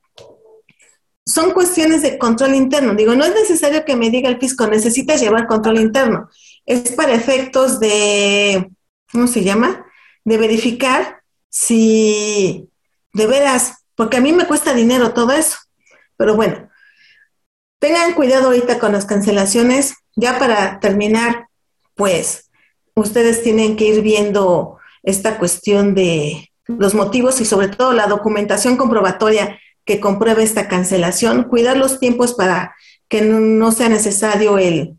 Son 1.24 1.52
cuestiones 1.52 2.02
de 2.02 2.18
control 2.18 2.56
interno. 2.56 2.96
Digo, 2.96 3.14
no 3.16 3.26
es 3.26 3.34
necesario 3.34 3.84
que 3.84 3.96
me 3.96 4.10
diga 4.10 4.30
el 4.30 4.40
fisco, 4.40 4.66
necesitas 4.66 5.22
llevar 5.22 5.46
control 5.46 5.80
interno. 5.80 6.30
Es 6.66 6.92
para 6.94 7.14
efectos 7.14 7.80
de, 7.80 8.70
¿cómo 9.12 9.28
se 9.28 9.44
llama? 9.44 9.86
De 10.24 10.38
verificar 10.38 11.22
si 11.50 12.70
de 13.14 13.28
veras, 13.28 13.86
porque 13.96 14.18
a 14.18 14.22
mí 14.22 14.34
me 14.34 14.48
cuesta 14.48 14.74
dinero 14.74 15.14
todo 15.14 15.32
eso. 15.32 15.58
Pero 16.18 16.36
bueno, 16.36 16.70
tengan 17.80 18.14
cuidado 18.14 18.48
ahorita 18.48 18.80
con 18.80 18.92
las 18.92 19.06
cancelaciones 19.06 19.96
ya 20.16 20.40
para 20.40 20.80
terminar, 20.80 21.48
pues 21.94 22.50
ustedes 22.94 23.44
tienen 23.44 23.76
que 23.76 23.86
ir 23.86 24.02
viendo 24.02 24.80
esta 25.04 25.38
cuestión 25.38 25.94
de 25.94 26.52
los 26.68 26.96
motivos 26.96 27.40
y 27.42 27.46
sobre 27.46 27.68
todo 27.68 27.94
la 27.94 28.08
documentación 28.08 28.76
comprobatoria 28.78 29.60
que 29.86 30.00
compruebe 30.00 30.44
esta 30.44 30.68
cancelación, 30.68 31.44
cuidar 31.44 31.78
los 31.78 32.00
tiempos 32.00 32.34
para 32.34 32.76
que 33.08 33.22
no 33.22 33.72
sea 33.72 33.88
necesario 33.88 34.58
el, 34.58 34.98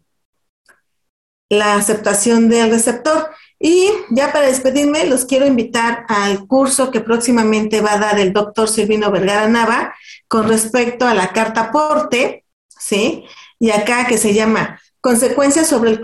la 1.48 1.74
aceptación 1.74 2.48
del 2.48 2.70
receptor. 2.70 3.30
Y 3.58 3.88
ya 4.10 4.32
para 4.32 4.46
despedirme, 4.46 5.06
los 5.06 5.24
quiero 5.24 5.46
invitar 5.46 6.04
al 6.08 6.46
curso 6.46 6.90
que 6.90 7.00
próximamente 7.00 7.80
va 7.80 7.94
a 7.94 7.98
dar 7.98 8.18
el 8.18 8.32
doctor 8.32 8.68
Silvino 8.68 9.10
Vergara 9.10 9.48
Nava 9.48 9.94
con 10.28 10.48
respecto 10.48 11.06
a 11.06 11.14
la 11.14 11.32
carta 11.32 11.62
aporte, 11.62 12.44
¿sí? 12.68 13.24
Y 13.58 13.70
acá 13.70 14.06
que 14.06 14.18
se 14.18 14.34
llama 14.34 14.78
consecuencias 15.00 15.68
sobre 15.68 15.90
el 15.90 16.00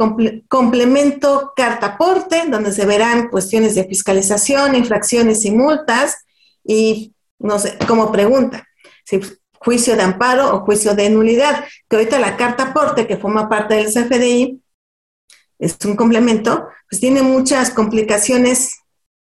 complemento 0.49 1.53
cartaporte, 1.57 2.45
donde 2.49 2.73
se 2.73 2.87
verán 2.87 3.29
cuestiones 3.29 3.75
de 3.75 3.85
fiscalización, 3.85 4.77
infracciones 4.77 5.45
y 5.45 5.51
multas, 5.51 6.19
y 6.65 7.13
no 7.39 7.59
sé, 7.59 7.77
como 7.89 8.13
pregunta, 8.13 8.67
si 9.05 9.21
juicio 9.59 9.97
de 9.97 10.03
amparo 10.03 10.55
o 10.55 10.61
juicio 10.61 10.95
de 10.95 11.11
nulidad, 11.11 11.65
que 11.89 11.97
ahorita 11.97 12.19
la 12.19 12.37
carta 12.37 12.71
aporte, 12.71 13.07
que 13.07 13.17
forma 13.17 13.49
parte 13.49 13.75
del 13.75 13.93
CFDI, 13.93 14.63
es 15.63 15.77
un 15.85 15.97
complemento, 15.97 16.67
pues 16.91 17.01
tiene 17.01 17.23
muchas 17.23 17.71
complicaciones. 17.71 18.81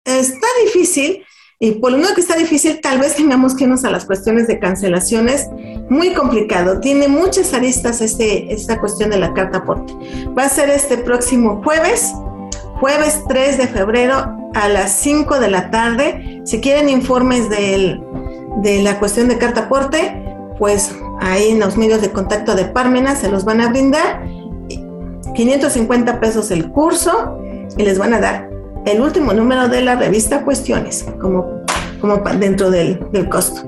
Está 0.06 0.48
difícil, 0.66 1.24
y 1.60 1.72
por 1.72 1.92
lo 1.92 1.98
único 1.98 2.14
que 2.14 2.22
está 2.22 2.36
difícil, 2.36 2.80
tal 2.82 3.00
vez 3.00 3.16
tengamos 3.16 3.56
que 3.56 3.64
irnos 3.64 3.84
a 3.84 3.90
las 3.90 4.06
cuestiones 4.06 4.46
de 4.48 4.60
cancelaciones. 4.60 5.48
Muy 5.90 6.14
complicado. 6.14 6.80
Tiene 6.80 7.08
muchas 7.08 7.54
aristas 7.54 8.02
este, 8.02 8.54
esta 8.54 8.80
cuestión 8.80 9.10
de 9.10 9.18
la 9.18 9.34
carta 9.34 9.60
aporte. 9.60 9.92
Va 10.38 10.44
a 10.44 10.50
ser 10.50 10.70
este 10.70 11.00
próximo 11.00 11.64
jueves, 11.64 12.14
jueves 12.80 13.24
3 13.28 13.58
de 13.58 13.68
febrero 13.68 14.52
a 14.54 14.68
las 14.68 14.92
5 15.00 15.40
de 15.40 15.50
la 15.50 15.72
tarde. 15.72 16.42
Si 16.46 16.62
quieren 16.62 16.90
informes 16.90 17.50
de 17.50 18.00
la 18.84 19.00
cuestión 19.00 19.28
de 19.28 19.40
carta 19.40 19.62
aporte, 19.62 20.24
pues 20.60 20.96
ahí 21.22 21.50
en 21.50 21.60
los 21.60 21.76
medios 21.76 22.02
de 22.02 22.12
contacto 22.12 22.54
de 22.54 22.66
Parmena 22.66 23.16
se 23.16 23.30
los 23.30 23.46
van 23.46 23.62
a 23.62 23.70
brindar. 23.70 24.24
550 25.38 26.20
pesos 26.20 26.50
el 26.50 26.72
curso 26.72 27.38
y 27.78 27.84
les 27.84 28.00
van 28.00 28.16
a 28.16 28.20
dar 28.20 28.50
el 28.88 29.02
último 29.02 29.34
número 29.34 29.68
de 29.68 29.82
la 29.82 29.96
revista 29.96 30.44
Cuestiones, 30.44 31.06
como, 31.22 31.62
como 32.02 32.18
dentro 32.40 32.72
del, 32.72 33.00
del 33.12 33.30
costo. 33.30 33.62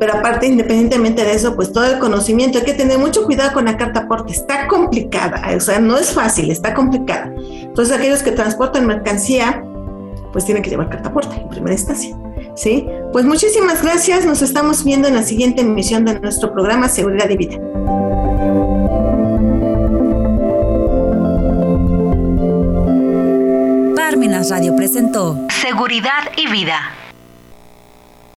Pero 0.00 0.14
aparte, 0.14 0.46
independientemente 0.46 1.24
de 1.24 1.32
eso, 1.32 1.54
pues 1.54 1.72
todo 1.72 1.84
el 1.84 1.98
conocimiento, 1.98 2.58
hay 2.58 2.64
que 2.64 2.74
tener 2.74 2.98
mucho 2.98 3.24
cuidado 3.24 3.52
con 3.52 3.66
la 3.66 3.76
carta 3.76 4.00
aporte, 4.00 4.32
está 4.32 4.66
complicada, 4.66 5.42
o 5.56 5.60
sea, 5.60 5.78
no 5.78 5.96
es 5.96 6.10
fácil, 6.12 6.50
está 6.50 6.74
complicada. 6.74 7.32
Entonces, 7.36 7.96
aquellos 7.96 8.22
que 8.22 8.32
transportan 8.32 8.86
mercancía, 8.86 9.64
pues 10.32 10.44
tienen 10.44 10.64
que 10.64 10.70
llevar 10.70 10.88
carta 10.88 11.10
aporte 11.10 11.36
en 11.36 11.48
primera 11.48 11.72
instancia. 11.74 12.16
¿Sí? 12.56 12.88
Pues 13.12 13.24
muchísimas 13.24 13.82
gracias, 13.82 14.26
nos 14.26 14.42
estamos 14.42 14.82
viendo 14.82 15.06
en 15.06 15.14
la 15.14 15.22
siguiente 15.22 15.62
emisión 15.62 16.04
de 16.04 16.18
nuestro 16.18 16.52
programa 16.52 16.88
Seguridad 16.88 17.28
y 17.30 17.36
Vida. 17.36 17.56
Radio 24.20 24.74
presentó 24.74 25.38
Seguridad 25.62 26.32
y 26.36 26.50
Vida. 26.50 26.97